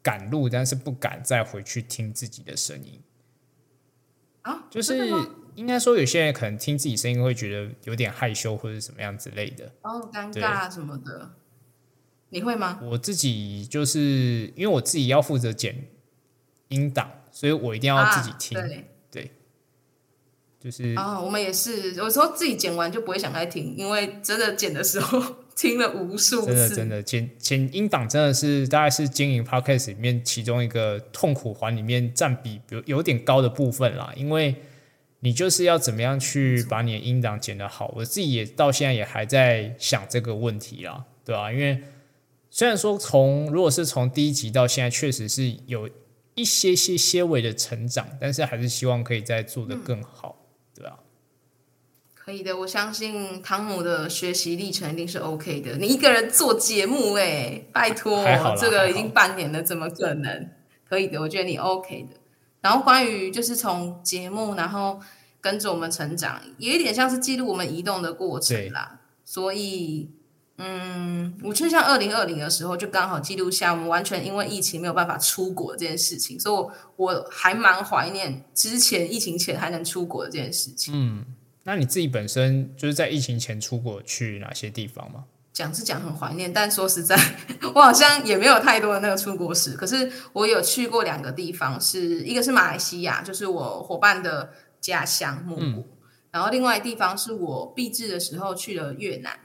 [0.00, 3.00] 敢录，但是不敢再回去听自己的声音。
[4.42, 4.96] 啊，就是
[5.54, 9.72] 应该说，有些人可能听自己声音会觉得有点害羞或者什么样之类的。
[9.82, 11.32] 哦尴尬什么的，
[12.30, 12.80] 你会吗？
[12.82, 15.88] 我自己就是因为我自己要负责剪
[16.68, 18.58] 音档，所以我一定要自己听。
[18.58, 18.91] 啊、对，
[20.62, 25.20] 就是啊，我们也是，有时候自己剪完就不会想再听，因为真的剪的时候
[25.56, 34.54] 听了无数 次，真的真的剪剪音档真的是大概是经营 podcast 里面其中一个痛苦环里面占比有有点高的部分啦，因为
[35.20, 41.80] 你就是要怎么样去把你的音档剪得好，我自己也到现在也还在想这个问题啦，对吧、因为
[42.50, 45.88] 虽然说从如果是从第一集到现在，确实是有
[46.34, 50.41] 一些些些微的成长，但是还是希望可以再做得更好，
[50.74, 50.98] 对啊、
[52.14, 55.76] 可以的，我相信汤姆的学习历程一定是 OK 的。
[55.76, 58.24] 你一个人做节目、哎，拜托
[58.58, 60.50] 这个已经半年了，怎么可能？
[60.88, 62.16] 可以的，我觉得你 OK 的。
[62.60, 65.00] 然后关于就是从节目，然后
[65.40, 69.00] 跟着我们成长，有一点像是记录我们移动的过程啦。
[69.24, 70.10] 所以，
[70.64, 80.94] 嗯，我就像二零二零的时候，就刚好记录下我们完全因为疫情没有办法出国这件事情，所以我我还蛮怀念之前疫情前还能出国的这件事情。
[80.96, 81.24] 嗯
[81.64, 85.24] 那你自己本身就是在疫情前出国去哪些地方吗？
[85.52, 87.16] 讲是讲很怀念，但说实在，
[87.74, 89.76] 我好像也没有太多的那个出国史。
[89.76, 94.50] 可是我有去过两个地方，是一个是马来西亚，就是我伙伴的
[94.80, 95.86] 家乡木谷，
[96.32, 99.38] 然后另外地方是我毕制的时候去了越南。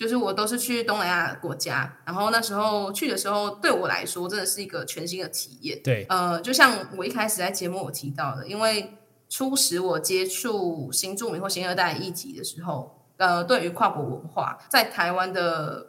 [0.00, 5.78] 就是我都是去东南亚国家，然后那时候去的时候，对我来说真的是一个全新的体验。
[5.84, 8.94] 对，呃，就像我一开始在节目我提到的，因为
[9.28, 15.88] 初始我接触新住民或新二代议题的时候，呃，对于跨国文化，在台湾的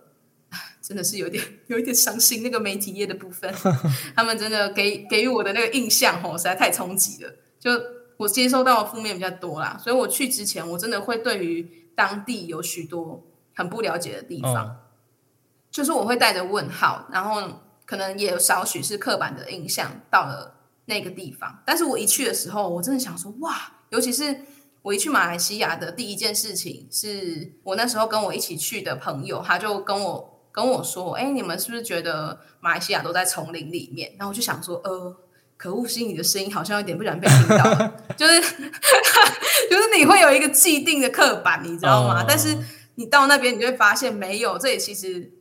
[0.81, 2.43] 真的是有点有一点伤心。
[2.43, 3.49] 那个媒体业的部分，
[4.13, 7.31] 他们真的给给予我的那个印象吼，实在太冲击了。
[7.57, 7.71] 就
[8.17, 14.55] 我接收到的负面比较多啦，所以我去之前，我真的会对于当地有许多很不了解的地方。
[14.55, 14.75] 嗯，
[15.69, 17.41] 就是我会带着问号，然后
[17.85, 21.61] 可能也有少许是刻板的印象到了那个地方。
[21.65, 23.73] 但是我一去的时候，我真的想说，哇！
[23.89, 24.41] 尤其是
[24.81, 35.17] 我一去马来西亚的第一件事情，是我那时候跟我一起去的朋友，他就跟我跟我说：“哎，你们是不是觉得马来西亚都在丛林里面？”然后我就想说，呃。
[35.57, 42.23] 可恶，心里的声音好像有点不想被听到了， 就是 就是你会有一个既定的刻板，你知道吗？
[42.23, 42.57] 哦但是
[42.95, 45.31] 你到那边，你就会发现没有，这里其实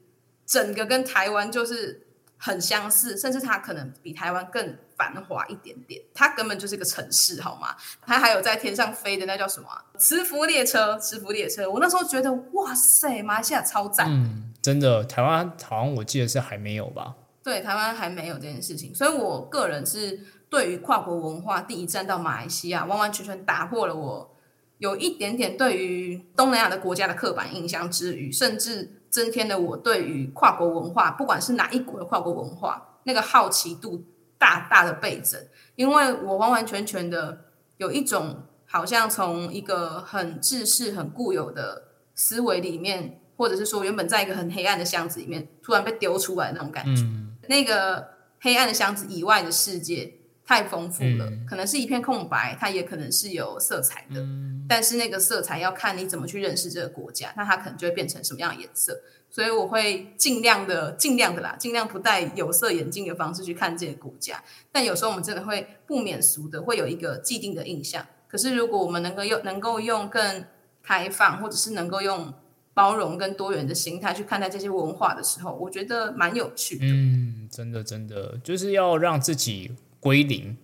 [0.46, 6.00] 整个跟台湾就是很相似，甚至它可能比台湾更繁华一点点。
[6.14, 7.76] 它根本就是个城市，好吗？
[8.06, 10.98] 它还有在天上飞的那叫什么啊、磁浮列车？
[10.98, 14.06] 磁浮列车，我那时候觉得哇塞，马来西亚超赞。
[14.08, 17.14] 嗯，真的，台湾好像我记得是还没有吧？
[17.42, 20.20] 对，台湾还没有这件事情，所以我个人是
[20.50, 24.36] 对于跨国文化第一站到马来西亚，完完全全打破了我
[24.80, 34.04] 有一点点对于东南亚的国家的刻板印象之余，甚至增添了我对于跨国文化，不管是哪一国的跨国文化，那个好奇度
[34.36, 35.40] 大大的倍增，
[35.76, 37.44] 因为我完完全全的
[37.76, 41.84] 有一种好像从一个很制式、很固有的
[42.16, 43.18] 思维里面。
[43.40, 47.00] 或者是说，原本在一个很黑暗的箱子里面，突然被丢出来的那种感觉。
[47.00, 48.06] 嗯，那个
[48.38, 50.12] 黑暗的箱子以外的世界
[50.50, 54.26] 太丰富了，嗯可能是一片空白，它也可能是有色彩的。
[54.68, 59.00] 但是那个色彩要看你怎么去认识这个国家，那它可能就会变成什么样的颜色。
[59.30, 64.42] 所以我会尽量的、尽量的啦，尽量不戴有色眼镜的方式去看这个国家。
[64.72, 68.04] 但有时候我们真的会不免俗的，会有一个既定的印象。
[68.26, 70.44] 可是如果我们能够用能够用更
[70.82, 72.34] 开放，或者是能够用
[72.74, 76.86] 包容跟多元的心态去看待这些文化的时候，我觉得蛮有趣的。
[76.86, 80.56] 嗯，真的真的就是要让自己归零，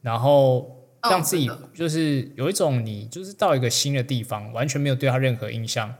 [0.00, 0.60] 然后
[1.02, 5.94] 哦让自己就是有一种你就是到一个新的地方，完全没有对他任何印象，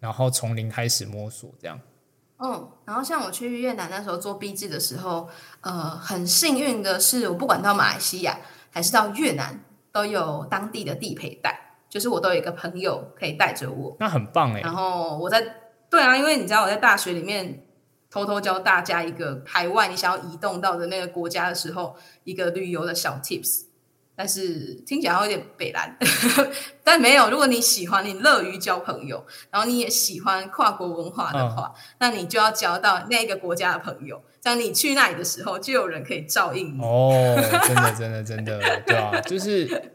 [0.00, 1.78] 然后从零开始摸索这样。
[2.44, 5.28] 嗯，然后像我去越南那时候做 B 制的时候，
[5.60, 9.60] 呃，很幸运的是，我不管到马来西亚还是到越南，
[9.92, 13.96] 都有当地的地陪带，就是我都有一个朋友可以带着我。
[14.00, 15.40] 那很棒哎然，后我在
[15.88, 17.64] 对啊，因为你知道我在大学里面
[18.12, 23.62] 偷偷教大家一个海外你想要移动到的那个国家的时候，一个旅游的小 tips。
[24.14, 25.96] 但是听起来有点北蓝，
[26.84, 27.30] 但没有。
[27.30, 36.82] 如果你喜欢，你乐于交朋友，然后你也喜欢跨国文化的话，那你就要交到那个国家的朋友，这样你去那里的时候，就有人可以照应你。
[36.82, 37.34] 哦，
[37.66, 39.90] 真的真的真的， 对啊，就是，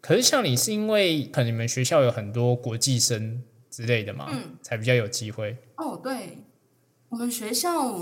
[0.00, 5.56] 可是像你是因为可能你们学校有很多国际生之类的嘛，嗯才比较有机会。
[5.76, 6.38] 哦，对，
[7.12, 7.92] 我们学校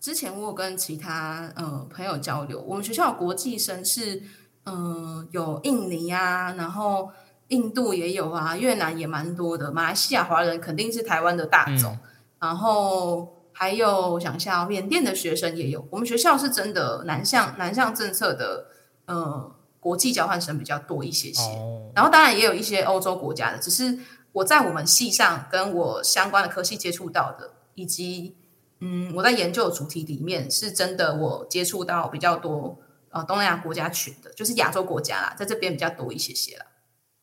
[0.00, 4.20] 之前我有跟其他呃朋友交流，我们学校的国际生是
[4.64, 7.08] 嗯、呃有印尼啊，然后
[7.46, 11.96] 印度也有啊，越南也蛮多的，马来西亚华人肯定是台湾的大众，
[12.40, 18.66] 然后还有我想一下哦，缅甸的学生也有，我们学校是真的南向南向政策的
[19.06, 19.52] 呃。
[19.78, 21.42] 国际交换生比较多一些些。
[21.52, 23.96] 哦，然后当然也有一些欧洲国家的，只是
[24.32, 28.34] 我在我们系上跟我相关的科系接触到的，以及
[28.80, 32.78] 嗯我在研究的主题里面，是真的我接触到比较多
[33.10, 36.66] 呃东南亚国家群的，就是亚洲国家啦，在这边比较多一些些啦。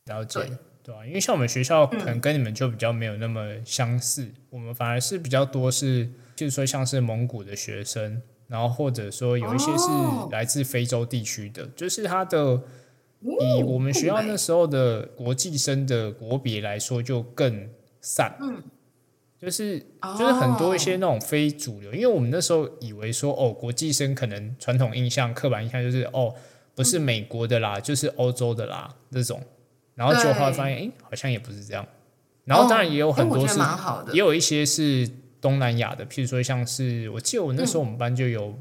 [0.06, 12.62] 了解对，对啊，因为像我们学校可嗯能跟你们就比较没有那么相似，我们反而是比较多是，就是说像是蒙古的学生，然后或者说有一些是哦来自非洲地区的，就是他的
[13.22, 17.70] 以我们学校那时候的国际生的国别来说，就更
[18.02, 18.62] 散，嗯，
[19.44, 19.78] 就是
[20.18, 26.34] 就是很多一些哦那种非主流，因为我们那时候以为说哦，国际生可能传统印象、刻板印象就是哦，
[26.74, 29.42] 不是美国的啦，就是欧洲的啦这种，
[29.96, 31.86] 然后就后来发现，哎，好像也不是这样。
[32.46, 33.60] 然后当然也有很多是，
[34.14, 35.10] 也，有一些是
[35.42, 38.58] 东南亚的，譬如说像是我记得我那时候我们班就有、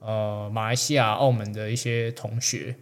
[0.00, 2.76] 呃马来西亚、澳门的一些同学，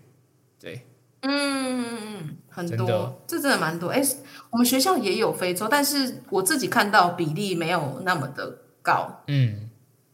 [0.61, 0.81] 对，
[1.27, 3.89] 嗯，很真的多，这真的蛮多。
[3.89, 4.03] 哎，
[4.51, 9.22] 我们学校也有非洲，但是我自己看到比例没有那么的高。
[9.29, 9.70] 嗯，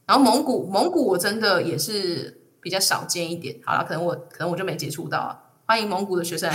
[0.06, 3.56] 然后蒙古，蒙古我真的也是比较少见一点。
[3.64, 5.42] 好了，可能我可能我就没接触到啊。
[5.66, 6.50] 欢迎蒙古的学生。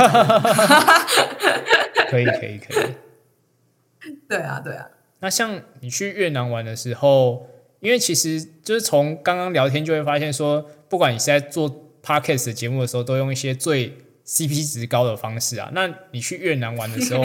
[2.10, 4.12] 可以可以可以。
[4.30, 4.88] 对啊，对啊，
[5.20, 7.48] 那像你去越南玩的时候，
[7.80, 15.70] 因为其实就是从刚刚聊天就会发现说，不管你是在做 podcast 的节目的时候，都用一些最 CP 值高的方式啊。
[15.74, 17.24] 那你去越南玩的时候，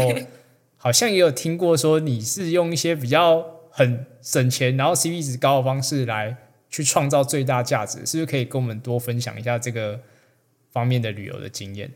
[0.76, 6.36] 好像也有听过说你是用一些比较很省钱，然后 CP 值高的方式来
[6.68, 10.00] 去创造最大价值，是不是可以跟我们多分享一下这个
[10.70, 11.92] 方面的旅游的经验？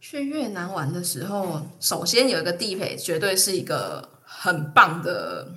[0.00, 5.54] 去越南玩的时候，首先有一个地陪，绝对是一个很棒的、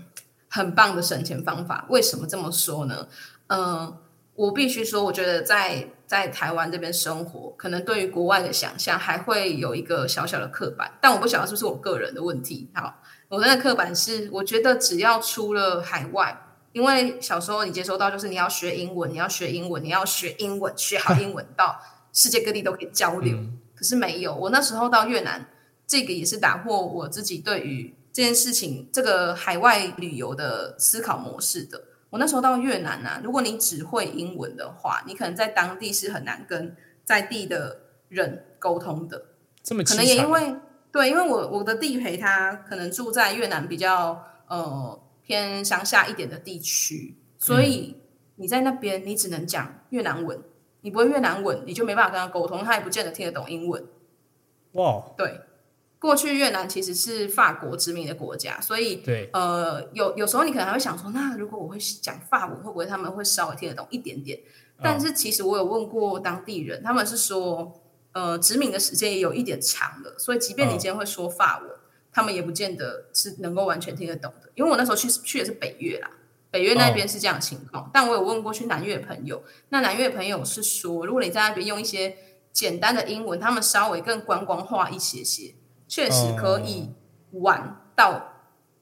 [0.48, 1.88] 很棒的省钱方法。
[1.90, 3.08] 为什么这么说呢？
[3.48, 3.98] 嗯、
[4.36, 12.70] 我必须说，我觉得在在台湾这边生活，可能对于国外的想象还会有一个小小的刻板，但我不晓得是不是我个人的问题。
[12.74, 16.42] 好，我的那刻板是，我觉得只要出了海外。
[16.74, 21.80] 因为小时候你接收到就是你要学英文，你要学英文，你要学英文，学好英文到
[22.12, 23.38] 世界各地都可以交流。
[23.74, 25.48] 可是没有，我那时候到越南，
[25.88, 31.82] 这个也是打破我自己对于这件事情、这个海外旅游的思考模式的。
[32.16, 39.26] 我那时候到越南啊，如果你只会英文的话，你可能在当地是很难跟在地的人沟通的。
[39.62, 40.56] 这么可能也因为
[40.94, 47.98] 对，因为我我的地陪他可能住在越南比较呃偏乡下一点的地区，所以
[48.38, 50.42] 你在那边你只能讲越南文，
[50.80, 53.86] 你不会越南文，你就没办法跟他沟通，他也不见得听得懂英文。
[54.72, 55.42] 哇，对，
[56.06, 64.40] 过去越南其实是法国殖民的国家，所以对，呃，有有时候你可能还会想说，那如果我会讲法文，会不会他们会稍微听得懂一点点？
[64.82, 67.82] 但是其实我有问过当地人，他们是说，
[68.12, 71.72] 呃，殖民的时间也有一点长了，所以即便你嗯今天会说法文，
[72.12, 74.52] 他们也不见得是能够完全听得懂的。
[74.56, 76.12] 因为我那时候去去的是北越啦，
[76.52, 82.18] 北越那边是这样的情况，但我有问过去南越的朋友，那南越朋友是说，如果你在那边用一些
[82.52, 85.56] 简单的英文，他们稍微更观光化一些些，
[85.88, 86.90] 确实可以
[87.32, 88.34] 玩到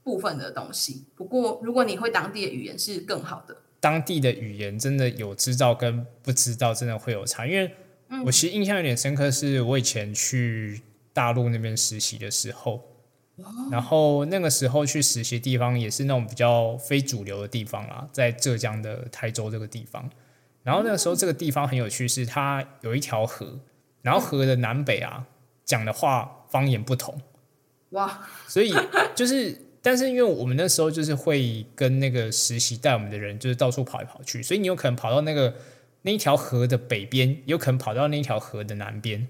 [0.03, 1.05] 部分的东西。
[1.15, 3.57] 不过，如果你会当地的语言是更好的。
[3.79, 7.45] 当地的语言真的有知道跟不知道，真的会有差。
[7.45, 7.69] 因为
[8.25, 10.81] 我其实印象有点深刻，是我以前去
[11.11, 12.81] 大陆那边实习的时候，
[13.69, 20.09] 然后那个时候去实习的地方也是那种比较非主流的地方啦，在浙江的台州这个地方。
[20.63, 23.59] 然后那个时候这个地方很有趣，是它有一条河，
[24.01, 25.27] 然后河的南北啊
[25.65, 27.19] 讲的话方言不同。
[27.89, 28.71] 哇，所以
[29.15, 35.53] 就是，但是因为我们那时候就是会跟那个实习带我们的人，就是到处跑来跑去，所以你有可能跑到那个
[36.03, 39.27] 那一条河的北边，有可能跑到那一条河的南边，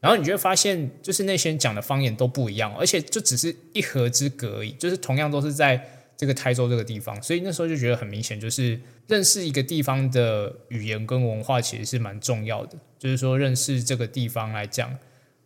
[0.00, 5.82] 然后你就会发现，就是那些人讲的方言都不一样，而且就只是一河之隔而已，就是同样都是在
[6.16, 14.96] 这个台州这个地方，所以那时候就觉得很明显，就是认识一个地方的语言跟文化其实是蛮重要的，就是说认识这个地方来讲，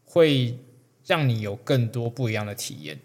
[0.05, 0.57] 会
[1.11, 3.01] 让你有更多不一样的体验。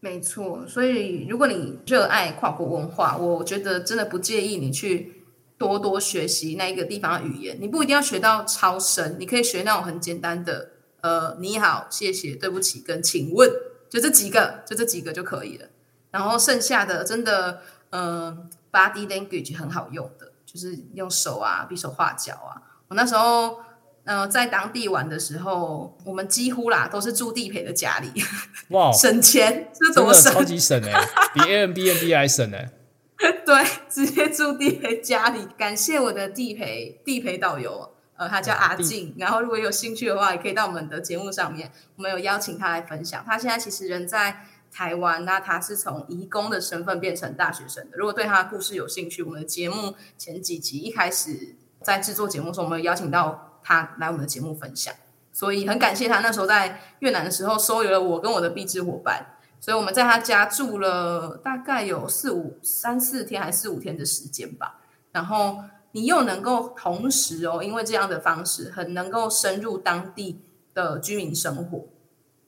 [0.00, 0.66] 没错。
[0.68, 5.24] 所以，如果你热爱跨国文化，我觉得真的不介意你去
[5.56, 7.56] 多多学习那一个地方的语言。
[7.58, 13.50] 你不一定要学到超深，你可以学那种很简单的，呃，你好、谢谢、对不起跟请问，
[13.88, 15.66] 就这几个，就这几个就可以了。
[16.10, 17.62] 然后剩下的真的，
[17.92, 22.60] 嗯、b o d y language 很好用的，就是用手啊，比手画脚啊。
[22.88, 23.64] 我那时候。
[24.06, 28.10] 呃，在当地玩的时候，我们几乎啦都是住地陪的家里，
[28.70, 30.32] 哇，省钱，这怎么省？
[30.32, 30.92] 超级省哎、
[31.34, 32.70] 比 A M B N B 还省哎、
[33.44, 35.46] 对，直接住地陪家里。
[35.58, 39.14] 感谢我的地陪地陪导游呃，他叫阿静。
[39.18, 43.22] 然后如果有兴趣的话，也可以到我们的节目上面，我们有邀请他来分享。
[43.26, 47.96] 他现在其实人在台湾，那他是从义工的身份变成大学生的。
[47.98, 54.94] 如果对他的故事有兴趣，我们的节目前几集一开始在制作节目的时候，我们有邀请到他来我们的节目分享。
[55.32, 59.26] 所以很感谢他那时候在越南的时候收留了我跟我的壁纸伙伴。
[59.58, 64.78] 所以我们在他家住了大概有四五三四天还是四五天的时间吧，
[65.12, 70.42] 然后你又能够同时哦，因为这样的方式很能够深入当地
[70.74, 71.86] 的居民生活，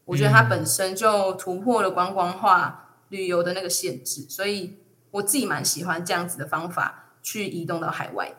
[0.05, 4.79] 我觉得它本身就突破了观光化旅游的那个限制，所以
[5.11, 8.35] 我自己蛮喜欢这样子的方法去移动到海外。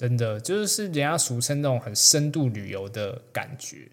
[0.00, 3.90] 真的就是人家俗称那种很深度旅游的感觉。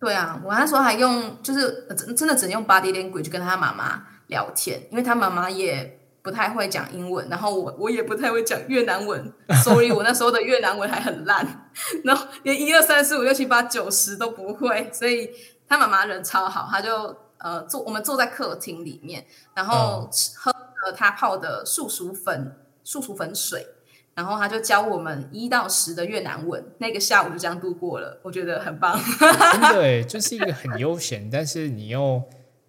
[0.00, 9.32] 对啊，我那时候还用，就是真真的只能用 body language 跟他妈妈聊天，因为他妈妈也不太会讲英文，然后我我也不太会讲越南文，
[9.62, 11.70] 所以我那时候的越南文还很烂，
[12.02, 15.30] 然后连一二三四五六七八九十都不会，所以
[15.68, 19.24] 他妈妈人超好，他就呃坐我们坐在客厅里面，
[19.54, 23.64] 然后喝了他泡的树薯粉树薯粉水。
[24.16, 28.98] 然后他就教我们一到十的越南文，那个下午就这样度过了，我觉得很棒。
[29.52, 32.22] 真的，就是一个很悠闲，但是你又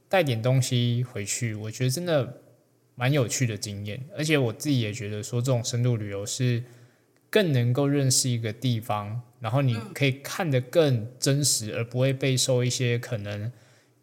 [0.09, 2.41] 带点东西回去，我觉得真的
[2.95, 4.05] 蛮有趣的经验。
[4.17, 6.61] 而且我自己也觉得说，这种深度旅游是
[7.29, 13.49] 更能够认识一个地方，然后你可以看得更真实，而不会被受一些可能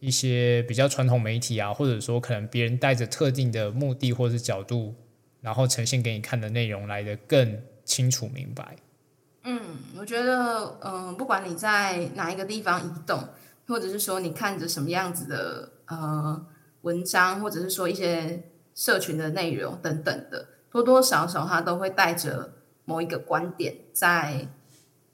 [0.00, 4.94] 一些比较传统媒体啊，或者说可能别人带着特定的目的或者角度。
[5.44, 8.76] 然后呈现给你看的内容来的更清楚明白。
[9.42, 9.60] 嗯，
[9.98, 13.28] 我觉得，嗯，不管你在哪一个地方移动，
[13.66, 16.46] 或者是说你看着什么样子的呃
[16.80, 18.42] 文章，或者是说一些
[18.74, 22.54] 社群的内容等等的，多多少少它都会带着
[22.86, 24.48] 某一个观点在，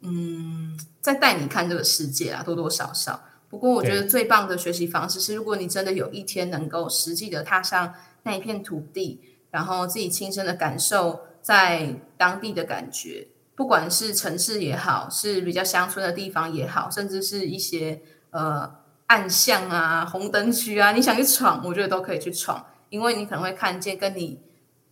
[0.03, 3.21] 嗯，在带你看这个世界啊，多多少少。
[3.49, 9.21] 不过，我觉得最棒的学习方式是，如果你真的有一天能够实际的踏上那一片土地。
[9.51, 18.71] 然后自己亲身的感受，在当地的感觉，不管是城市也好，是比较乡村的地方也好，甚至是一些呃
[19.07, 24.41] 暗巷啊、红灯区啊，你想去闯，我觉得都可以去闯，因为你可能会看见跟你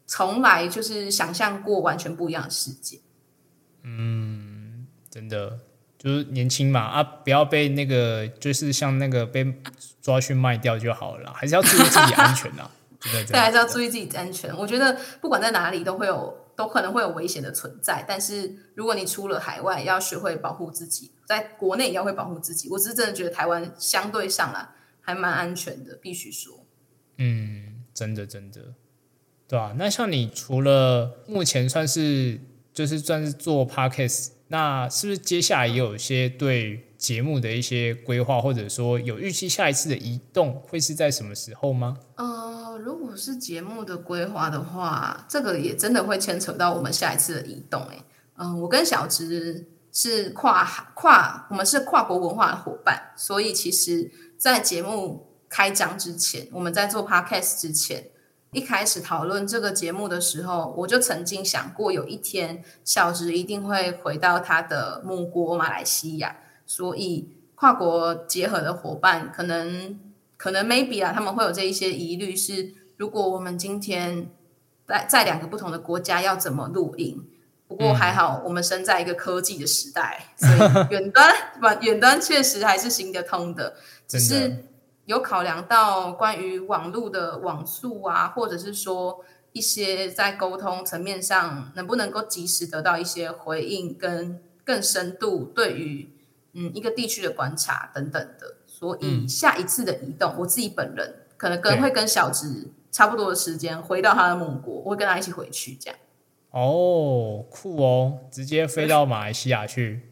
[0.06, 2.98] 从来就是想象过完全不一样的世界。
[3.82, 5.58] 嗯，真的
[5.96, 9.54] 就是年轻嘛啊，不要被那个就是像那个被
[10.02, 12.70] 抓去卖掉就好了，还是要注意自己安全啊。
[13.00, 14.56] 对，还是要注意自己安全。
[14.56, 18.04] 我觉得不管在哪里都会有，都可能会有危险的存在。
[18.08, 22.68] 但是如果你出了海外，要学会保护自己；在国内也要会保护自己。
[22.70, 24.68] 我只是真的觉得台湾相对上来
[25.00, 26.64] 还蛮安全的，必须说。
[27.18, 28.74] 嗯，真的真的，
[29.46, 29.74] 对啊。
[29.76, 32.40] 那像你除了目前算是
[32.72, 41.96] 就是算是做 podcast，那是不是接下来也有一些对节目的一些规划，或者说有预期下一次的移动会是在什么时候吗？
[42.16, 42.58] 嗯。
[42.78, 47.82] 如果是节目的规划的话，这个也真的会牵扯到我们下一次的移动。
[47.90, 48.04] 哎，
[48.36, 58.10] 嗯，我跟小直是跨跨，我们是跨国文化的伙伴，所以其实，在节目开张之前，我们在做 podcast 之前，
[58.52, 66.36] 一开始讨论这个节目的时候，我就曾经想过，有一天小直一定会回到他的母国马来西亚，
[66.68, 69.98] 所以跨国结合的伙伴可能。
[70.40, 74.30] 可能 maybe 啊，他们会有这一些疑虑，是如果我们今天
[74.86, 77.28] 在在两个不同的国家要怎么录音？
[77.66, 83.74] 不过还好，我们生在一个科技的时代，所以远端 不远端确实还是行得通的，
[84.06, 84.64] 只是
[85.06, 96.08] 有考量到关于网络的网速啊，或者是说一些在沟通层面上能不能够及时得到一些回应，跟更深度对于
[96.52, 98.56] 嗯一个地区的观察等等的。
[98.66, 105.98] 所以下一次的移动，我自己本人可能跟会跟小植差不多的时间回到他的母国，我会跟他一起回去，这样。
[106.52, 110.02] 哦，酷哦，直接飞到马来西亚去。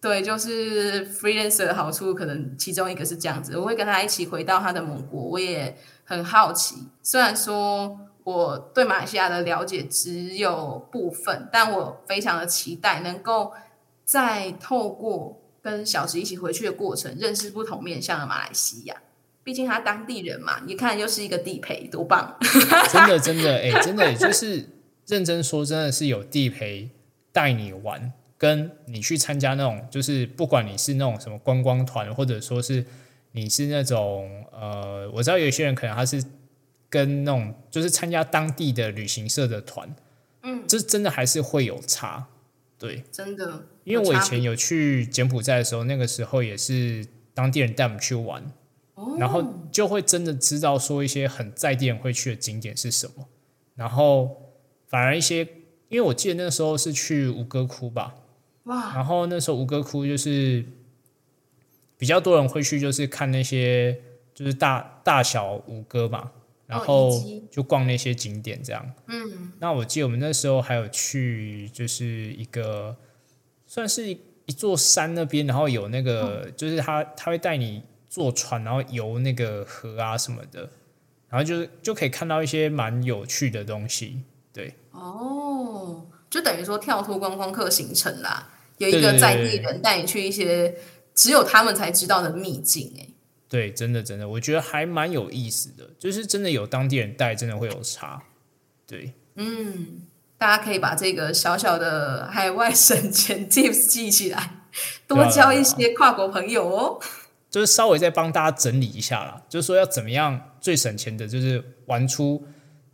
[0.00, 5.22] 对，就是 freelancer 的好处，可能其中一个是这样子，我会跟他一起回到他的母国。
[5.22, 13.52] 我也很好奇，虽然说我对马来西亚的了解只有部分，但我非常的期待能够
[14.04, 15.39] 再透过。
[15.62, 18.96] 跟小石一起回去的过程，认识不同面向的马来西亚。
[19.42, 22.36] 毕竟他当地人嘛，一看又是一个地陪，多棒！
[22.92, 24.68] 真的，真的，哎，真的，就是
[25.06, 26.90] 认真说，真的是有地陪
[27.32, 32.84] 带你玩，跟你去参加那种，就是不管你是那种什么观光团，或者说是
[33.32, 36.22] 你是那种呃，我知道有些人可能他是
[36.90, 39.92] 跟那种就是参加当地的旅行社的团，
[40.42, 42.26] 嗯，这真的还是会有差。
[42.80, 48.42] 对，真的，因为我以前有去柬埔寨的时候，那个时候也是当地人带我们去玩，
[48.94, 49.16] 哦。
[49.18, 53.28] 然后就会真的知道说一些很在地人会去的景点是什么，
[53.74, 54.54] 然后
[54.88, 55.42] 反而一些，
[55.90, 58.14] 因为我记得那个时候是去吴哥窟吧，
[58.64, 60.64] 哇，然后那时候吴哥窟就是
[61.98, 64.00] 比较多人会去，就是看那些
[64.34, 66.32] 就是大大小吴哥嘛，
[66.70, 68.90] 然哦后就逛那些景点这样。
[69.08, 72.96] 嗯，那我记得我们那时候还有去，就是一个
[73.66, 80.68] 算是一一座山那边，然后有那个，就是他他会带你坐船，然后游那个河啊什么的，
[81.28, 84.22] 然后就是就可以看到一些蛮有趣的东西。
[84.52, 88.48] 对哦，就等于说跳脱观光客行程啦，
[88.78, 90.74] 有一个在地人带你去一些
[91.14, 93.06] 只有他们才知道的秘境、哎，
[93.50, 98.22] 对，真的真的，我觉得还蛮有意思的，就是真的有当地人带，真的会有差。
[98.86, 100.02] 对，嗯，
[100.38, 104.62] 大家可以把这个小小的海外省钱 tips 记起来，
[105.08, 107.00] 多交一些跨国朋友哦。
[107.50, 112.46] 就是稍微再帮大家整理一下啦，就是说要怎么样最省钱的，就是玩出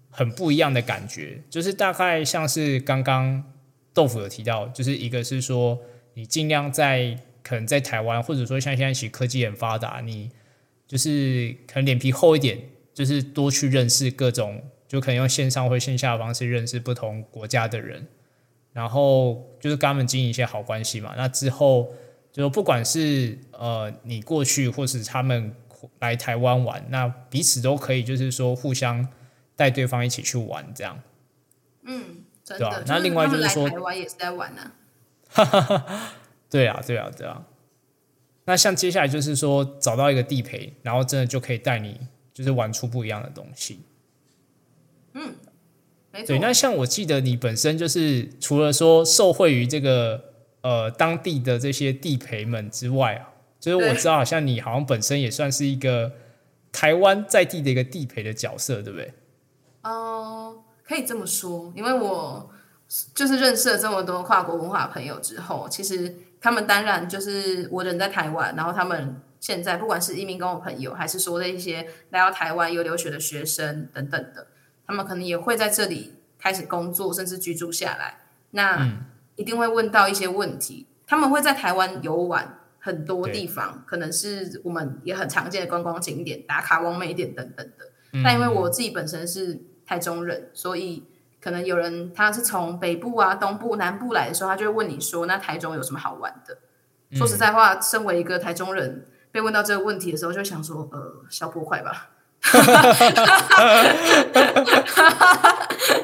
[0.08, 1.42] 很不一样的感觉。
[1.50, 3.44] 就是大概像是刚刚
[3.92, 5.78] 豆腐有提到，就是一个是说
[6.14, 10.30] 你尽量在可能在台湾，或者说像现在其实科技很发达，你
[10.86, 12.58] 就是可能脸皮厚一点，
[12.94, 18.06] 就是多去认识各种，就可能用线上或线下的方式认识不同国家的人，
[18.72, 21.14] 然后就是跟他们经营一些好关系嘛。
[21.16, 21.92] 那之后。
[22.32, 25.54] 就不管是呃你过去或是他们
[26.00, 29.08] 来台湾玩，那彼此都可以就是说互相
[29.54, 31.00] 带对方一起去玩这样。
[31.84, 32.84] 嗯，真对啊的。
[32.88, 34.74] 那另外就是说台湾也是在玩啊。
[36.50, 37.42] 对啊，对啊，对啊。
[38.46, 42.00] 那像接下来就是说找到一个地陪，然后真的就可以带你
[42.32, 43.80] 就是玩出不一样的东西。
[45.12, 50.32] 没错对，，那像我记得你本身就是除了说受惠于这个
[50.62, 56.12] 呃当地的这些地陪们之外啊，就是我知道好像你好像本身也算是一个
[56.72, 59.12] 台湾在地的一个地陪的角色，对不对？
[59.82, 62.50] 哦、可以这么说，因为我
[63.14, 66.14] 就是认识了这么多跨国文化朋友之后，其实
[66.46, 74.46] 他们当然就是我人在台湾，然后他们现在不管是移民跟我朋友，还是说的一些来到台湾有留学的学生等等的，
[74.86, 78.18] 他们可能也会在这里开始工作，甚至居住下来。
[78.52, 78.88] 那
[79.34, 87.90] 一定会问到一些问题，他们会在台湾游玩很多地方，可能是我们也很常见的观光景点、打卡完美点等等的。
[88.22, 91.02] 但因为我自己本身是台中人，所以
[91.46, 96.58] 可能有人他是从北部啊、东部、南部来的时候，他就会问你说：“那台中有什么好玩的？”
[97.16, 102.08] 说实在话，身为一个台中人，被问到这个问题的时候，就想说：“呃，消波块吧。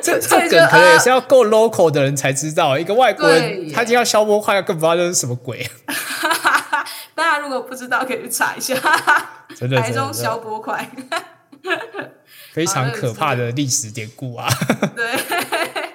[0.01, 5.69] 这这梗可能也呃是要够 local 的人才知道，一个外国对人耶他听到消波块，更不知道这是什么鬼，”
[7.17, 8.77] 大家如果不知道，可以去查一下
[9.81, 10.89] 台中消波块。
[12.53, 14.47] 非常可怕的历史典故啊！
[14.95, 15.17] 对，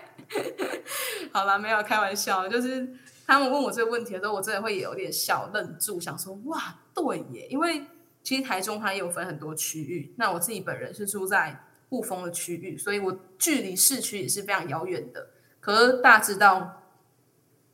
[1.31, 2.95] 好了，没有开玩笑，就是
[3.27, 7.83] 他们问我这个问题的时候，我真的会有点小愣住，想说哇，对耶，因为
[8.23, 15.29] 其实台中它也有分很多区域，那我自己本人是住在雾峰的区域，所以我距离市区也是非常遥远的。
[15.59, 16.83] 可是大家知道，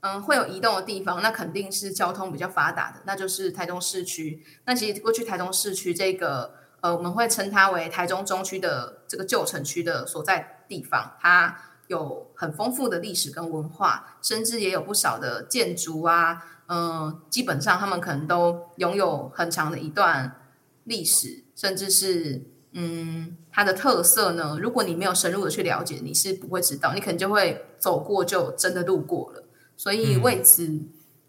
[0.01, 4.43] 嗯，会有移动的地方，那肯定是交通比较发达的，那就是台中市区。
[4.65, 6.53] 那其实过去台中市区这个，
[6.83, 11.57] 呃，我们会称它为台中中区的这个旧城区的所在地方，它
[11.87, 20.41] 有很丰富的历史跟文化，甚至也有不少的建筑啊，嗯、基本上他们可能都拥有很长的一段
[20.83, 22.41] 历史，甚至是
[22.73, 29.45] 嗯，它的特色呢，如果你没有深入的去了解，你是不会知道，你可能就会走过就真的路过了。
[29.77, 30.81] 所以为此，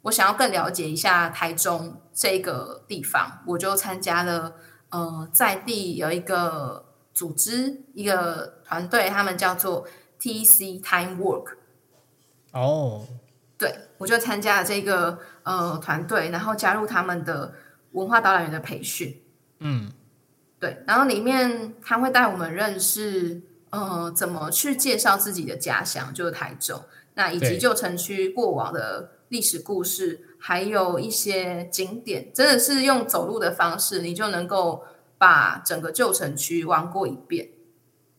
[0.03, 4.55] 我想要更了解一下台中这个地方，我就参加了
[4.95, 9.89] 呃在地有一个组织一个团队，他们叫做
[10.21, 11.57] TC Time Work。
[12.53, 13.05] 哦，
[13.59, 17.55] 对，我就参加了这个呃团队，然后加入他们的
[17.91, 19.21] 文化导览员的培训。
[19.59, 19.91] 嗯，
[20.61, 26.81] 对，然后里面他会带我们认识呃怎么去介绍自己的家乡，就是台中，
[27.15, 34.85] 那以及旧城区过往的历史故事，还有一些景点，真的是用走路的方式，你就能够
[35.17, 37.49] 把整个旧城区玩过一遍。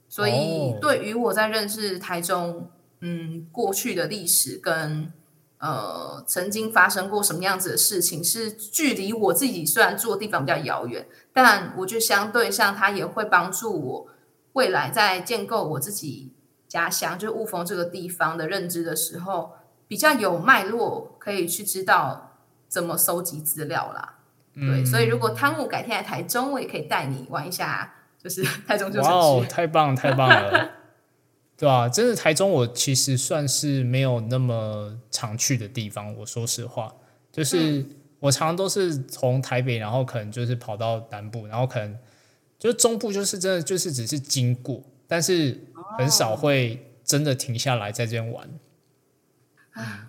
[0.10, 2.72] 所以哦，对于我在认识台中，
[3.02, 5.14] 嗯，过去的历史跟
[5.60, 14.08] 呃曾经发生过什么样子的事情，是距离我自己虽然住的地方比较遥远，但我觉得相对上，它也会帮助我
[14.54, 16.34] 未来在建构我自己
[16.68, 19.52] 家乡，就是雾峰这个地方的认知的时候，
[19.88, 24.20] 比较有脉络，可以去知道怎么搜集资料啦。
[24.54, 30.72] 对，所以如果汤姆改天来台中，我也可以带你玩一下，就是 台中就是哇哦，太棒太棒了，
[31.58, 36.16] 对啊，真的台中我其实算是没有那么常去的地方。
[36.16, 36.94] 我说实话，
[37.34, 37.86] 就是
[38.20, 41.98] 我常常都是从台北，然后可能就是跑到南部，然后可能
[42.58, 45.60] 就是中部，就是真的就是只是经过，但是
[45.98, 48.50] 很少会真的停下来在这边玩。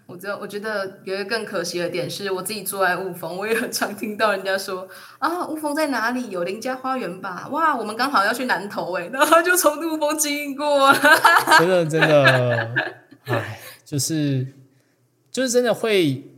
[0.06, 4.88] 我觉得，我觉得有一个更可惜的点是，我自己住在雾峰，我也很常听到人家说
[5.18, 6.30] 啊，雾峰在哪里？
[6.30, 7.48] 有林家花园吧？
[7.50, 10.92] 哇，我们刚好要去南投哎，然后就从雾峰经过。
[11.58, 12.74] 真的真的，
[13.24, 14.46] 哎，就是
[15.30, 16.30] 就是真的会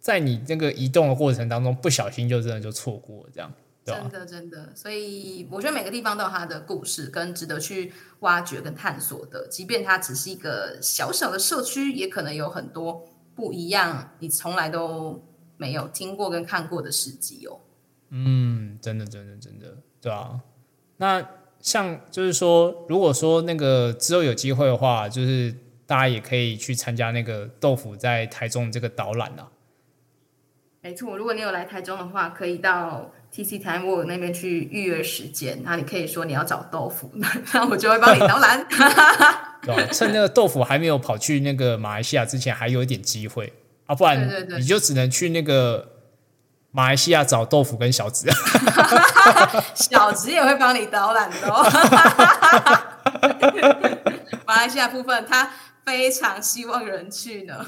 [0.00, 3.52] 在你那个移动的过程当中，不小心就真的就错过这样，
[4.00, 4.10] 真？
[4.10, 15.22] 的真的，所以我觉得每个地方都有它的故事跟值得去挖掘跟探索的，即便它只是一个小小的社区，也可能有很多不一样，你从来都
[15.56, 17.60] 没有听过跟看过的事迹哦。
[18.10, 20.40] 嗯，真的真的真的，对啊。
[20.98, 21.26] 那
[21.60, 25.54] 像就是说，如果说那个之后有机会的话，就是
[25.86, 29.48] 大家也可以去参加那个豆腐在台中的这个导览啊。
[30.80, 37.10] 没错，如果你有来台中的话，可以到 TC Time Work 那边去预约时间，那你可以说你要找豆腐，
[37.52, 38.66] 那我就会帮你导览。
[39.62, 39.82] 对 吧？
[39.92, 43.52] 趁那个豆腐还没有跑去那个马来西亚之前，还有一点机会
[43.86, 45.92] 啊，不然你就只能去那个
[46.72, 48.28] 马来西亚找豆腐跟小子。
[49.74, 51.64] 小直也会帮你导览的哦。
[54.46, 55.48] 马来西亚部分，他
[55.86, 57.64] 非常希望人去呢。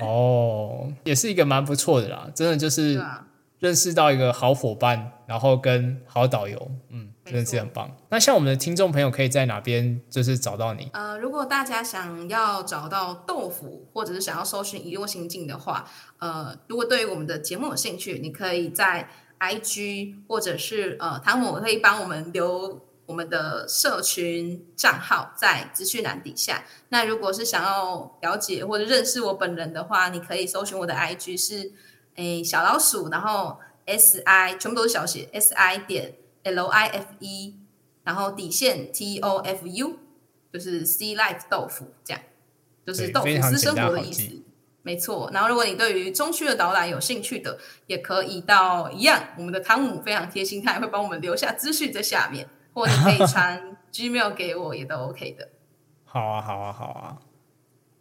[0.00, 3.24] 哦，也是一个蛮不错的啦，真的就是对啊，
[3.58, 7.90] 认识到一个好伙伴，然后跟好导游，嗯，真的是很棒。
[8.08, 10.88] 那像我们的听众朋友可以在哪边就是找到你？
[10.92, 15.84] 呃，如果大家想要找到豆腐，或者是想要搜寻遗落心境的话，
[16.18, 19.08] 呃，如果对于我们的节目有兴趣，你可以在
[19.40, 26.64] IG 或者是呃，汤姆可以帮我们留我们的社群账号在资讯栏底下。
[26.90, 31.72] 那如果是想要了解或者认识我本人的话，你可以搜寻我的 IG 是
[32.18, 36.14] 诶小老鼠，然后 S I 全部都是小写 S I 点
[36.44, 37.56] L I F E，
[38.04, 39.96] 然后底线 T O F U。
[40.50, 42.22] 就是 Sea Life 豆腐这样，
[42.86, 44.42] 就是豆腐私生活的意思。
[44.80, 55.50] 没错，然后如果你对于中区的导览有兴趣的，也可以到一样，我们的汤姆非常贴心，他也会帮我们留下资讯在下面，或你可以传 Gmail 给我，也都 OK 的。
[56.06, 57.18] 好啊，好啊，好啊。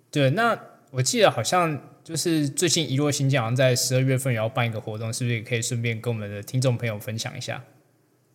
[0.09, 0.57] 对，那
[0.91, 7.61] 我记得好像就是最近一落新疆好像在十二月份也要办一个活动，是不是也可以顺便跟我们的听众朋友分享一下？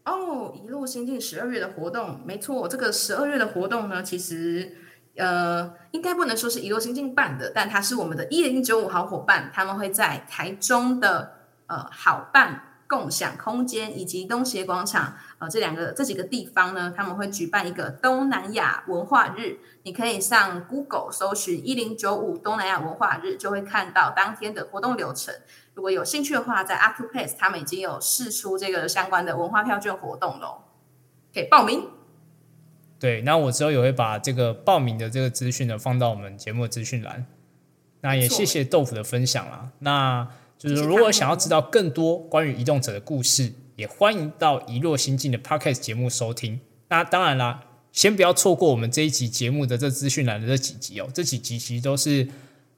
[0.04, 4.76] 哦，一落新进十二月的活动，没错，这个十二月的活动呢，其实
[5.16, 11.32] 呃，应该不能说是一落新进办的，但它是我们的一零九五好伙伴，他们会在台中的
[11.66, 25.34] 呃好办共享空间以及东协广场呃这两个这几个地方呢，他们会举办一个东南亚文化日，你可以上 Google 搜寻一零九五东南亚文化日，就会看到当天的活动流程。
[25.72, 30.64] 如果有兴趣的话，在 Acupass 他们已经有试出这个相关的文化票券活动喽，
[31.32, 31.88] 可以报名。
[32.98, 37.24] 对，那我之后也会把这个报名的这个资讯呢放到我们节目的资讯栏。
[38.02, 39.70] 那也谢谢豆腐的分享啦。
[39.78, 40.28] 那
[40.68, 46.60] 就是如果想要知道更多关于移动者的故事，也欢迎到遗落心境的 Podcast 节目收听。
[46.88, 52.28] 那当然啦，先不要错过我们这一集节目的这资讯栏的这几集哦，这几集其实都是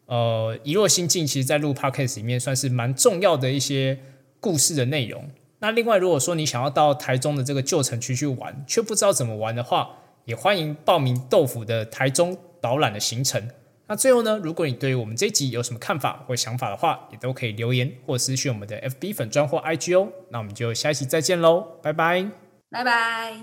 [0.07, 3.99] 呃遗落心境，其实在录 Podcast 里面算是蛮重要的一些
[4.41, 5.28] 故事的内容。
[5.59, 13.51] 那另外，如果说你想要到台中的这个旧城区去玩，却不知道怎么玩的话，也欢迎报名豆腐的台中导览的行程。
[13.87, 20.09] 那最后呢，如果你对于我们这一集有什么看法或想法的话，也都可以留言或私讯我们的 FB 粉专或 IG 哦。
[20.30, 22.26] 那我们就下一期再见喽，拜拜。
[22.70, 23.35] 拜拜。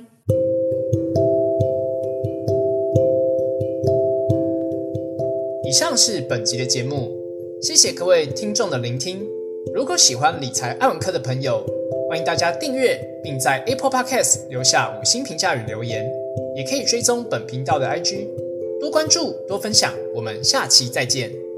[5.63, 7.11] 以上是本集的节目，
[7.61, 9.23] 谢谢各位听众的聆听。
[9.75, 11.63] 如果喜欢理财爱文科的朋友，
[12.09, 16.11] 欢迎大家订阅，并在 Apple Podcast 留下五星评价与留言，
[16.55, 18.27] 也可以追踪本频道的 IG，
[18.81, 19.93] 多关注，多分享。
[20.11, 21.50] 我们下期再见。